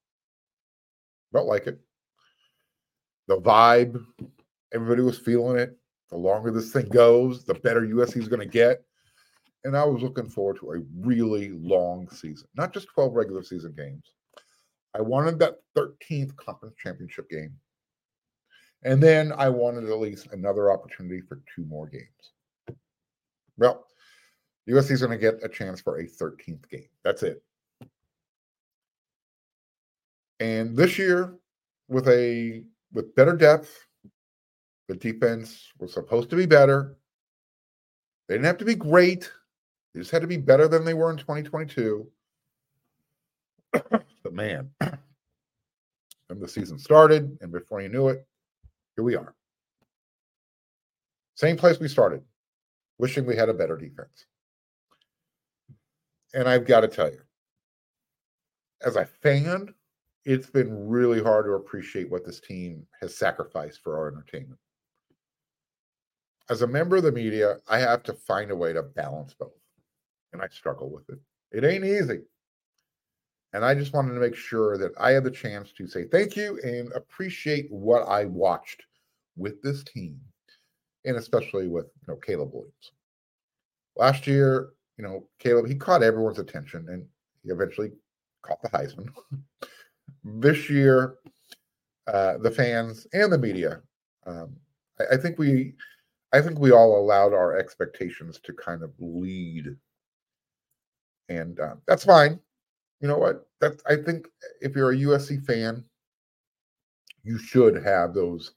Felt 1.33 1.47
like 1.47 1.69
it. 1.69 1.79
The 3.29 3.37
vibe, 3.37 4.05
everybody 4.75 5.03
was 5.03 5.21
feeling 5.21 5.57
it. 5.57 5.79
The 6.11 6.17
longer 6.17 6.51
this 6.51 6.73
thing 6.73 6.89
goes, 6.89 7.45
the 7.45 7.55
better 7.55 7.83
USC 7.83 8.17
is 8.17 8.29
going 8.29 8.41
to 8.41 8.47
get. 8.47 8.83
And 9.67 9.77
I 9.77 9.85
was 9.85 10.01
looking 10.01 10.29
forward 10.29 10.59
to 10.61 10.71
a 10.71 10.83
really 11.01 11.51
long 11.51 12.09
season, 12.09 12.47
not 12.55 12.73
just 12.73 12.87
12 12.95 13.15
regular 13.15 13.43
season 13.43 13.75
games. 13.77 14.13
I 14.95 15.01
wanted 15.01 15.41
that 15.41 15.57
13th 15.77 16.37
conference 16.37 16.77
championship 16.79 17.29
game. 17.29 17.53
And 18.85 19.03
then 19.03 19.33
I 19.37 19.49
wanted 19.49 19.91
at 19.91 19.99
least 19.99 20.29
another 20.31 20.71
opportunity 20.71 21.21
for 21.21 21.41
two 21.53 21.65
more 21.65 21.89
games. 21.89 22.79
Well, 23.59 23.87
USC 24.69 24.93
is 24.93 25.01
going 25.01 25.11
to 25.11 25.19
get 25.19 25.43
a 25.43 25.49
chance 25.49 25.81
for 25.81 25.99
a 25.99 26.05
13th 26.07 26.71
game. 26.71 26.89
That's 27.03 27.25
it. 27.25 27.43
And 30.39 30.77
this 30.77 30.97
year, 30.97 31.35
with 31.89 32.07
a 32.09 32.63
with 32.93 33.17
better 33.17 33.35
depth, 33.35 33.77
the 34.87 34.95
defense 34.95 35.73
was 35.81 35.93
supposed 35.93 36.31
to 36.31 36.37
be 36.37 36.47
better. 36.47 36.97
They 38.29 38.35
didn't 38.35 38.47
have 38.47 38.59
to 38.59 38.65
be 38.65 38.77
great. 38.77 39.29
They 39.97 40.03
just 40.03 40.11
had 40.11 40.21
to 40.21 40.29
be 40.29 40.37
better 40.37 40.69
than 40.69 40.85
they 40.85 40.93
were 40.93 41.11
in 41.11 41.17
2022. 41.17 42.07
but 43.73 44.05
man, 44.31 44.69
and 44.81 45.01
the 46.39 46.47
season 46.47 46.79
started, 46.79 47.39
and 47.41 47.51
before 47.51 47.81
you 47.81 47.89
knew 47.89 48.09
it, 48.09 48.27
here 48.95 49.05
we 49.05 49.17
are. 49.17 49.35
Same 51.35 51.57
place 51.57 51.81
we 51.81 51.89
started, 51.89 52.23
wishing 52.99 53.25
we 53.25 53.37
had 53.37 53.49
a 53.49 53.55
better 53.55 53.79
defense. 53.79 54.27
And 56.35 56.47
I've 56.47 56.67
got 56.67 56.81
to 56.81 56.89
tell 56.89 57.11
you, 57.11 57.23
as 58.85 58.97
a 58.97 59.07
fan, 59.07 59.73
it's 60.27 60.51
been 60.51 60.89
really 60.89 61.23
hard 61.23 61.47
to 61.47 61.53
appreciate 61.53 62.11
what 62.11 62.27
this 62.27 62.39
team 62.39 62.87
has 63.01 63.17
sacrificed 63.17 63.83
for 63.83 63.97
our 63.97 64.09
entertainment. 64.09 64.61
As 66.51 66.61
a 66.61 66.67
member 66.67 66.97
of 66.97 67.03
the 67.03 67.13
media, 67.13 67.57
I 67.67 67.79
have 67.79 68.03
to 68.03 68.13
find 68.13 68.51
a 68.51 68.57
way 68.57 68.75
to 68.75 68.83
balance 68.83 69.33
both 69.33 69.53
and 70.33 70.43
I 70.43 70.49
struggle 70.49 70.91
with 70.91 71.09
it. 71.09 71.19
It 71.53 71.65
ain't 71.65 71.85
easy. 71.85 72.21
And 73.53 73.65
I 73.65 73.75
just 73.75 73.95
wanted 73.95 74.15
to 74.15 74.21
make 74.21 74.37
sure 74.37 74.77
that 74.77 74.93
I 74.99 75.13
had 75.13 75.25
the 75.25 75.31
chance 75.31 75.73
to 75.73 75.87
say 75.87 76.05
thank 76.05 76.37
you 76.37 76.61
and 76.63 76.93
appreciate 76.93 77.71
what 77.71 78.03
I 78.09 78.27
watched 78.27 78.83
with 79.37 79.63
this 79.63 79.83
team, 79.85 80.21
and 81.05 81.17
especially 81.17 81.69
with 81.69 81.87
you 81.87 82.13
know 82.13 82.17
Caleb 82.17 82.51
Williams. 82.53 82.93
Last 83.97 84.27
year, 84.27 84.71
you 84.99 85.05
know, 85.05 85.27
Caleb, 85.39 85.69
he 85.69 85.75
caught 85.75 86.03
everyone's 86.03 86.39
attention 86.39 86.87
and 86.91 87.07
he 87.43 87.51
eventually 87.51 87.93
caught 88.43 88.61
the 88.63 88.69
Heisman. 88.69 89.09
this 90.25 90.69
year, 90.69 91.17
uh, 92.07 92.39
the 92.39 92.51
fans 92.51 93.07
and 93.13 93.33
the 93.33 93.39
media, 93.39 93.81
um, 94.27 94.57
I, 95.01 95.15
I 95.15 95.17
think 95.17 95.39
we 95.39 95.75
I 96.33 96.43
think 96.43 96.59
we 96.59 96.73
all 96.73 96.99
allowed 96.99 97.33
our 97.33 97.57
expectations 97.57 98.39
to 98.41 98.53
kind 98.53 98.83
of 98.83 98.93
lead 98.99 99.77
and 101.29 101.59
uh, 101.61 101.75
that's 101.87 102.05
fine. 102.05 102.39
You 103.01 103.09
know 103.09 103.19
what? 103.19 103.47
That 103.61 103.81
I 103.87 103.97
think 103.97 104.29
if 104.61 104.75
you're 104.75 104.93
a 104.93 104.97
USC 104.97 105.45
fan, 105.45 105.85
you 107.25 107.39
should 107.39 107.83
have 107.85 108.15
those 108.15 108.53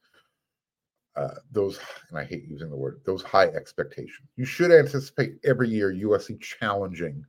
uh, 1.16 1.36
those, 1.52 1.80
and 2.10 2.18
I 2.18 2.24
hate 2.24 2.46
using 2.48 2.70
the 2.70 2.78
word, 2.78 3.02
those 3.06 3.22
high 3.24 3.48
expectations. 3.48 4.30
You 4.38 4.46
should 4.46 4.72
anticipate 4.72 5.34
every 5.44 5.68
year 5.68 5.92
USC 5.94 6.40
challenging 6.40 7.26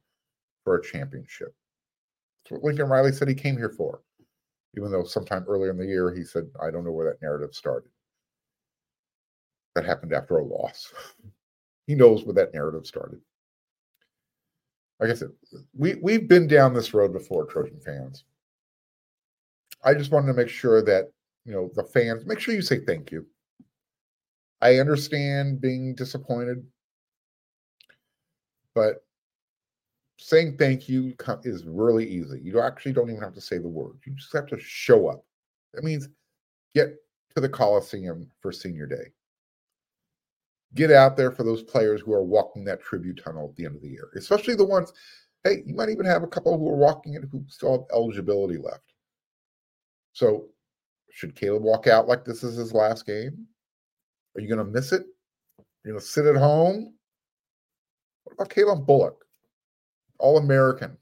for 0.62 0.76
a 0.76 0.82
championship. 0.82 1.54
That's 2.44 2.52
what 2.52 2.62
Lincoln 2.62 2.88
Riley 2.88 3.10
said 3.10 3.26
he 3.26 3.34
came 3.34 3.56
here 3.56 3.70
for, 3.70 4.02
even 4.76 4.92
though 4.92 5.02
sometime 5.02 5.44
earlier 5.48 5.70
in 5.70 5.78
the 5.78 5.86
year 5.86 6.14
he 6.14 6.22
said, 6.22 6.48
I 6.62 6.70
don't 6.70 6.84
know 6.84 6.92
where 6.92 7.10
that 7.10 7.22
narrative 7.22 7.54
started. 7.54 7.90
That 9.74 9.86
happened 9.86 10.12
after 10.12 10.38
a 10.38 10.44
loss. 10.44 10.92
he 11.86 11.96
knows 11.96 12.24
where 12.24 12.34
that 12.34 12.54
narrative 12.54 12.86
started 12.86 13.20
like 15.00 15.10
I 15.10 15.14
said, 15.14 15.30
we 15.74 15.94
we've 16.02 16.28
been 16.28 16.46
down 16.46 16.74
this 16.74 16.92
road 16.92 17.12
before, 17.12 17.46
Trojan 17.46 17.80
fans. 17.80 18.24
I 19.82 19.94
just 19.94 20.12
wanted 20.12 20.26
to 20.26 20.34
make 20.34 20.50
sure 20.50 20.82
that 20.82 21.10
you 21.46 21.52
know 21.52 21.70
the 21.74 21.84
fans 21.84 22.26
make 22.26 22.38
sure 22.38 22.54
you 22.54 22.62
say 22.62 22.80
thank 22.80 23.10
you. 23.10 23.26
I 24.60 24.76
understand 24.76 25.60
being 25.60 25.94
disappointed, 25.94 26.62
but 28.74 29.02
saying 30.18 30.58
thank 30.58 30.86
you 30.86 31.14
is 31.44 31.64
really 31.64 32.06
easy. 32.06 32.38
You 32.42 32.60
actually 32.60 32.92
don't 32.92 33.08
even 33.08 33.22
have 33.22 33.34
to 33.34 33.40
say 33.40 33.56
the 33.56 33.68
words. 33.68 34.00
You 34.04 34.12
just 34.12 34.34
have 34.34 34.46
to 34.48 34.60
show 34.60 35.08
up. 35.08 35.24
That 35.72 35.82
means 35.82 36.10
get 36.74 36.94
to 37.34 37.40
the 37.40 37.48
Coliseum 37.48 38.30
for 38.42 38.52
senior 38.52 38.84
day 38.84 39.12
get 40.74 40.90
out 40.90 41.16
there 41.16 41.30
for 41.30 41.42
those 41.42 41.62
players 41.62 42.00
who 42.00 42.12
are 42.12 42.22
walking 42.22 42.64
that 42.64 42.80
tribute 42.80 43.20
tunnel 43.22 43.48
at 43.50 43.56
the 43.56 43.64
end 43.64 43.76
of 43.76 43.82
the 43.82 43.88
year, 43.88 44.08
especially 44.16 44.54
the 44.54 44.64
ones, 44.64 44.92
hey, 45.44 45.62
you 45.66 45.74
might 45.74 45.88
even 45.88 46.06
have 46.06 46.22
a 46.22 46.28
couple 46.28 46.56
who 46.56 46.68
are 46.68 46.76
walking 46.76 47.14
it 47.14 47.24
who 47.30 47.44
still 47.48 47.72
have 47.72 47.86
eligibility 47.92 48.56
left. 48.56 48.92
So, 50.12 50.46
should 51.12 51.34
Caleb 51.34 51.62
walk 51.62 51.86
out 51.86 52.08
like 52.08 52.24
this 52.24 52.44
is 52.44 52.56
his 52.56 52.72
last 52.72 53.04
game? 53.06 53.46
Are 54.36 54.40
you 54.40 54.48
going 54.48 54.64
to 54.64 54.72
miss 54.72 54.92
it? 54.92 55.02
You're 55.84 55.94
going 55.94 56.00
to 56.00 56.06
sit 56.06 56.26
at 56.26 56.36
home? 56.36 56.94
What 58.24 58.34
about 58.34 58.50
Calen 58.50 58.86
Bullock? 58.86 59.24
All 60.18 60.38
American. 60.38 60.96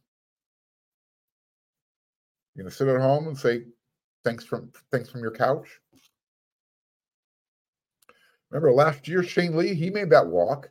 You're 2.54 2.64
going 2.64 2.70
to 2.70 2.76
sit 2.76 2.88
at 2.88 3.00
home 3.00 3.28
and 3.28 3.36
say, 3.36 3.64
thanks 4.24 4.44
from 4.44 4.70
thanks 4.90 5.10
from 5.10 5.20
your 5.20 5.30
couch? 5.30 5.66
Remember 8.50 8.72
last 8.72 9.06
year, 9.08 9.22
Shane 9.22 9.56
Lee, 9.56 9.74
he 9.74 9.90
made 9.90 10.10
that 10.10 10.26
walk. 10.26 10.70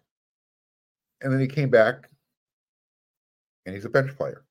And 1.22 1.34
then 1.34 1.40
he 1.40 1.48
came 1.48 1.70
back 1.70 2.10
and 3.66 3.74
he's 3.74 3.86
a 3.86 3.90
bench 3.90 4.16
player. 4.16 4.46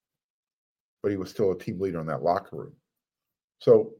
But 1.03 1.11
he 1.11 1.17
was 1.17 1.31
still 1.31 1.53
a 1.53 1.59
team 1.59 1.81
leader 1.81 2.01
in 2.01 2.07
that 2.07 2.23
locker 2.23 2.57
room. 2.57 2.73
So 3.61 3.93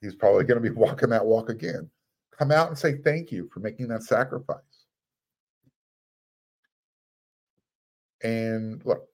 he's 0.00 0.14
probably 0.14 0.44
going 0.44 0.62
to 0.62 0.70
be 0.70 0.74
walking 0.76 1.10
that 1.10 1.24
walk 1.24 1.48
again. 1.48 1.90
Come 2.38 2.50
out 2.50 2.68
and 2.68 2.78
say 2.78 2.98
thank 2.98 3.30
you 3.30 3.48
for 3.52 3.60
making 3.60 3.88
that 3.88 4.02
sacrifice. 4.02 4.58
And 8.22 8.84
look, 8.84 9.08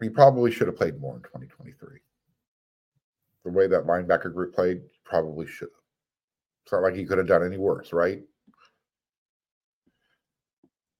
he 0.00 0.08
probably 0.08 0.50
should 0.50 0.66
have 0.66 0.76
played 0.76 1.00
more 1.00 1.16
in 1.16 1.22
2023. 1.22 2.00
The 3.44 3.50
way 3.50 3.66
that 3.66 3.86
linebacker 3.86 4.32
group 4.32 4.54
played, 4.54 4.82
probably 5.04 5.46
should 5.46 5.68
have. 5.68 5.81
It's 6.64 6.72
not 6.72 6.82
like 6.82 6.94
he 6.94 7.04
could 7.04 7.18
have 7.18 7.26
done 7.26 7.44
any 7.44 7.58
worse, 7.58 7.92
right? 7.92 8.22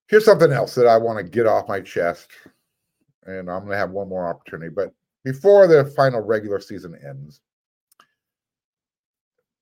Here's 0.08 0.24
something 0.24 0.52
else 0.52 0.74
that 0.74 0.86
I 0.86 0.96
want 0.98 1.18
to 1.18 1.24
get 1.24 1.46
off 1.46 1.68
my 1.68 1.80
chest, 1.80 2.30
and 3.24 3.50
I'm 3.50 3.60
going 3.60 3.70
to 3.70 3.76
have 3.76 3.90
one 3.90 4.08
more 4.08 4.28
opportunity. 4.28 4.68
But 4.68 4.92
before 5.24 5.66
the 5.66 5.86
final 5.96 6.20
regular 6.20 6.60
season 6.60 6.98
ends, 7.06 7.40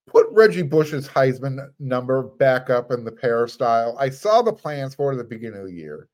put 0.07 0.27
Reggie 0.33 0.63
Bush's 0.63 1.07
Heisman 1.07 1.69
number 1.79 2.23
back 2.25 2.69
up 2.69 2.91
in 2.91 3.05
the 3.05 3.13
peristyle. 3.13 3.97
I 3.99 4.11
saw 4.11 4.43
the 4.43 4.53
plans 4.53 4.95
for 4.95 5.13
it 5.13 5.15
at 5.15 5.19
the 5.19 5.25
beginning 5.25 5.61
of 5.61 5.67
the 5.67 5.73
year. 5.73 6.09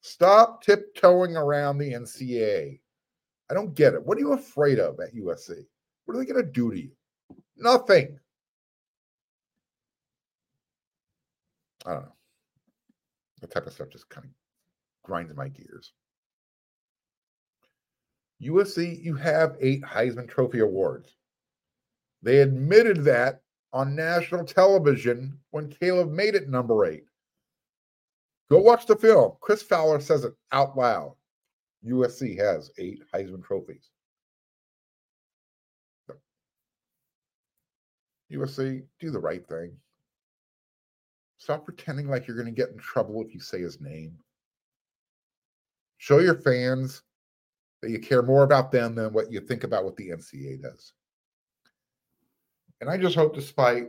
Stop 0.00 0.64
tiptoeing 0.64 1.36
around 1.36 1.78
the 1.78 1.92
NCAA. 1.92 2.80
I 3.50 3.54
don't 3.54 3.74
get 3.74 3.94
it. 3.94 4.04
What 4.04 4.16
are 4.16 4.20
you 4.20 4.32
afraid 4.32 4.78
of 4.78 4.98
at 5.00 5.14
USC? 5.14 5.64
What 6.04 6.16
are 6.16 6.18
they 6.18 6.32
going 6.32 6.44
to 6.44 6.50
do 6.50 6.70
to 6.70 6.80
you? 6.80 6.90
Nothing. 7.56 8.18
I 11.86 11.94
don't 11.94 12.02
know. 12.02 12.12
That 13.40 13.50
type 13.50 13.66
of 13.66 13.72
stuff 13.72 13.88
just 13.90 14.08
kind 14.08 14.26
of 14.26 14.32
grinds 15.02 15.34
my 15.34 15.48
gears. 15.48 15.92
USC, 18.42 19.02
you 19.02 19.14
have 19.16 19.56
eight 19.60 19.82
Heisman 19.82 20.28
Trophy 20.28 20.60
awards. 20.60 21.14
They 22.22 22.40
admitted 22.40 23.04
that 23.04 23.42
on 23.72 23.94
national 23.94 24.44
television 24.44 25.38
when 25.50 25.68
Caleb 25.68 26.10
made 26.10 26.34
it 26.34 26.48
number 26.48 26.84
eight. 26.84 27.04
Go 28.50 28.58
watch 28.58 28.86
the 28.86 28.96
film. 28.96 29.32
Chris 29.40 29.62
Fowler 29.62 30.00
says 30.00 30.24
it 30.24 30.34
out 30.52 30.76
loud. 30.76 31.14
USC 31.86 32.36
has 32.38 32.70
eight 32.78 33.00
Heisman 33.14 33.44
trophies. 33.44 33.90
USC, 38.32 38.82
do 39.00 39.10
the 39.10 39.18
right 39.18 39.46
thing. 39.48 39.72
Stop 41.40 41.64
pretending 41.64 42.06
like 42.06 42.26
you're 42.26 42.36
going 42.36 42.54
to 42.54 42.60
get 42.60 42.68
in 42.68 42.76
trouble 42.76 43.22
if 43.22 43.32
you 43.32 43.40
say 43.40 43.62
his 43.62 43.80
name. 43.80 44.14
Show 45.96 46.18
your 46.18 46.34
fans 46.34 47.02
that 47.80 47.90
you 47.90 47.98
care 47.98 48.22
more 48.22 48.42
about 48.42 48.70
them 48.70 48.94
than 48.94 49.14
what 49.14 49.32
you 49.32 49.40
think 49.40 49.64
about 49.64 49.84
what 49.84 49.96
the 49.96 50.10
NCAA 50.10 50.60
does. 50.60 50.92
And 52.82 52.90
I 52.90 52.98
just 52.98 53.14
hope, 53.14 53.34
despite 53.34 53.84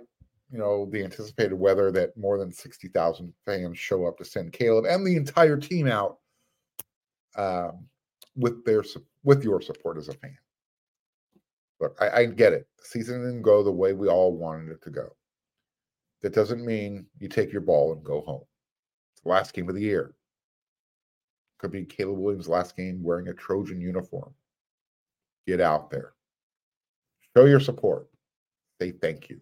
you 0.50 0.60
know 0.60 0.88
the 0.92 1.04
anticipated 1.04 1.54
weather, 1.54 1.92
that 1.92 2.16
more 2.16 2.38
than 2.38 2.54
sixty 2.54 2.88
thousand 2.88 3.34
fans 3.46 3.78
show 3.78 4.06
up 4.06 4.18
to 4.20 4.26
send 4.26 4.54
Caleb 4.54 4.86
and 4.86 5.06
the 5.06 5.18
entire 5.18 5.58
team 5.58 5.88
out 5.88 6.20
um, 7.36 7.86
with 8.38 8.64
their 8.64 8.84
with 9.26 9.44
your 9.44 9.60
support 9.60 9.98
as 9.98 10.08
a 10.08 10.14
fan. 10.14 10.38
Look, 11.82 11.98
I, 12.00 12.10
I 12.10 12.26
get 12.28 12.54
it. 12.54 12.66
The 12.78 12.86
season 12.86 13.26
didn't 13.26 13.42
go 13.42 13.62
the 13.62 13.72
way 13.72 13.92
we 13.92 14.08
all 14.08 14.38
wanted 14.38 14.72
it 14.72 14.82
to 14.84 14.90
go. 14.90 15.14
That 16.22 16.34
doesn't 16.34 16.66
mean 16.66 17.06
you 17.20 17.28
take 17.28 17.52
your 17.52 17.62
ball 17.62 17.94
and 17.94 18.04
go 18.04 18.22
home. 18.22 18.44
It's 19.14 19.24
the 19.24 19.30
last 19.30 19.54
game 19.54 19.70
of 19.70 19.76
the 19.76 19.82
year. 19.82 20.14
Could 21.58 21.72
be 21.72 21.86
Caleb 21.86 22.20
Williams' 22.20 22.48
last 22.48 22.76
game 22.76 23.04
wearing 23.04 23.28
a 23.28 23.34
Trojan 23.34 23.82
uniform. 23.82 24.34
Get 25.48 25.62
out 25.62 25.90
there. 25.90 26.14
Show 27.36 27.46
your 27.46 27.60
support. 27.60 28.08
Say 28.80 28.92
thank 28.92 29.30
you. 29.30 29.40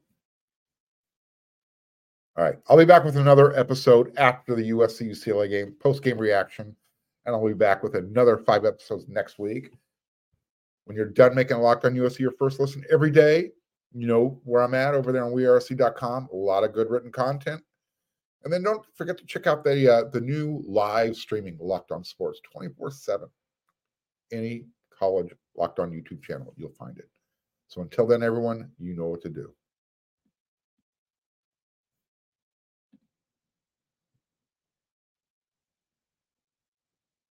All 2.37 2.43
right. 2.43 2.57
I'll 2.69 2.77
be 2.77 2.85
back 2.85 3.03
with 3.03 3.17
another 3.17 3.57
episode 3.57 4.13
after 4.17 4.55
the 4.55 4.69
USC 4.71 5.09
UCLA 5.09 5.49
game, 5.49 5.75
post 5.79 6.03
game 6.03 6.17
reaction. 6.17 6.75
And 7.25 7.35
I'll 7.35 7.45
be 7.45 7.53
back 7.53 7.83
with 7.83 7.95
another 7.95 8.37
five 8.37 8.65
episodes 8.65 9.05
next 9.07 9.39
week. 9.39 9.71
When 10.85 10.95
you're 10.95 11.05
done 11.05 11.35
making 11.35 11.57
a 11.57 11.61
Locked 11.61 11.85
On 11.85 11.93
USC 11.93 12.19
your 12.19 12.31
first 12.31 12.59
listen 12.59 12.83
every 12.91 13.11
day, 13.11 13.51
you 13.93 14.07
know 14.07 14.39
where 14.43 14.61
I'm 14.61 14.73
at 14.73 14.93
over 14.93 15.11
there 15.11 15.25
on 15.25 15.31
wearesc.com. 15.31 16.29
A 16.31 16.35
lot 16.35 16.63
of 16.63 16.73
good 16.73 16.89
written 16.89 17.11
content. 17.11 17.61
And 18.43 18.53
then 18.53 18.63
don't 18.63 18.85
forget 18.95 19.17
to 19.17 19.25
check 19.25 19.47
out 19.47 19.63
the 19.63 19.91
uh, 19.91 20.03
the 20.11 20.21
new 20.21 20.63
live 20.65 21.15
streaming 21.15 21.57
Locked 21.59 21.91
On 21.91 22.03
Sports 22.03 22.39
24 22.51 22.91
7. 22.91 23.27
Any 24.31 24.65
college 24.97 25.33
Locked 25.57 25.79
On 25.79 25.91
YouTube 25.91 26.23
channel, 26.23 26.53
you'll 26.55 26.71
find 26.71 26.97
it. 26.97 27.09
So 27.67 27.81
until 27.81 28.07
then, 28.07 28.23
everyone, 28.23 28.71
you 28.79 28.95
know 28.95 29.07
what 29.07 29.21
to 29.23 29.29
do. 29.29 29.53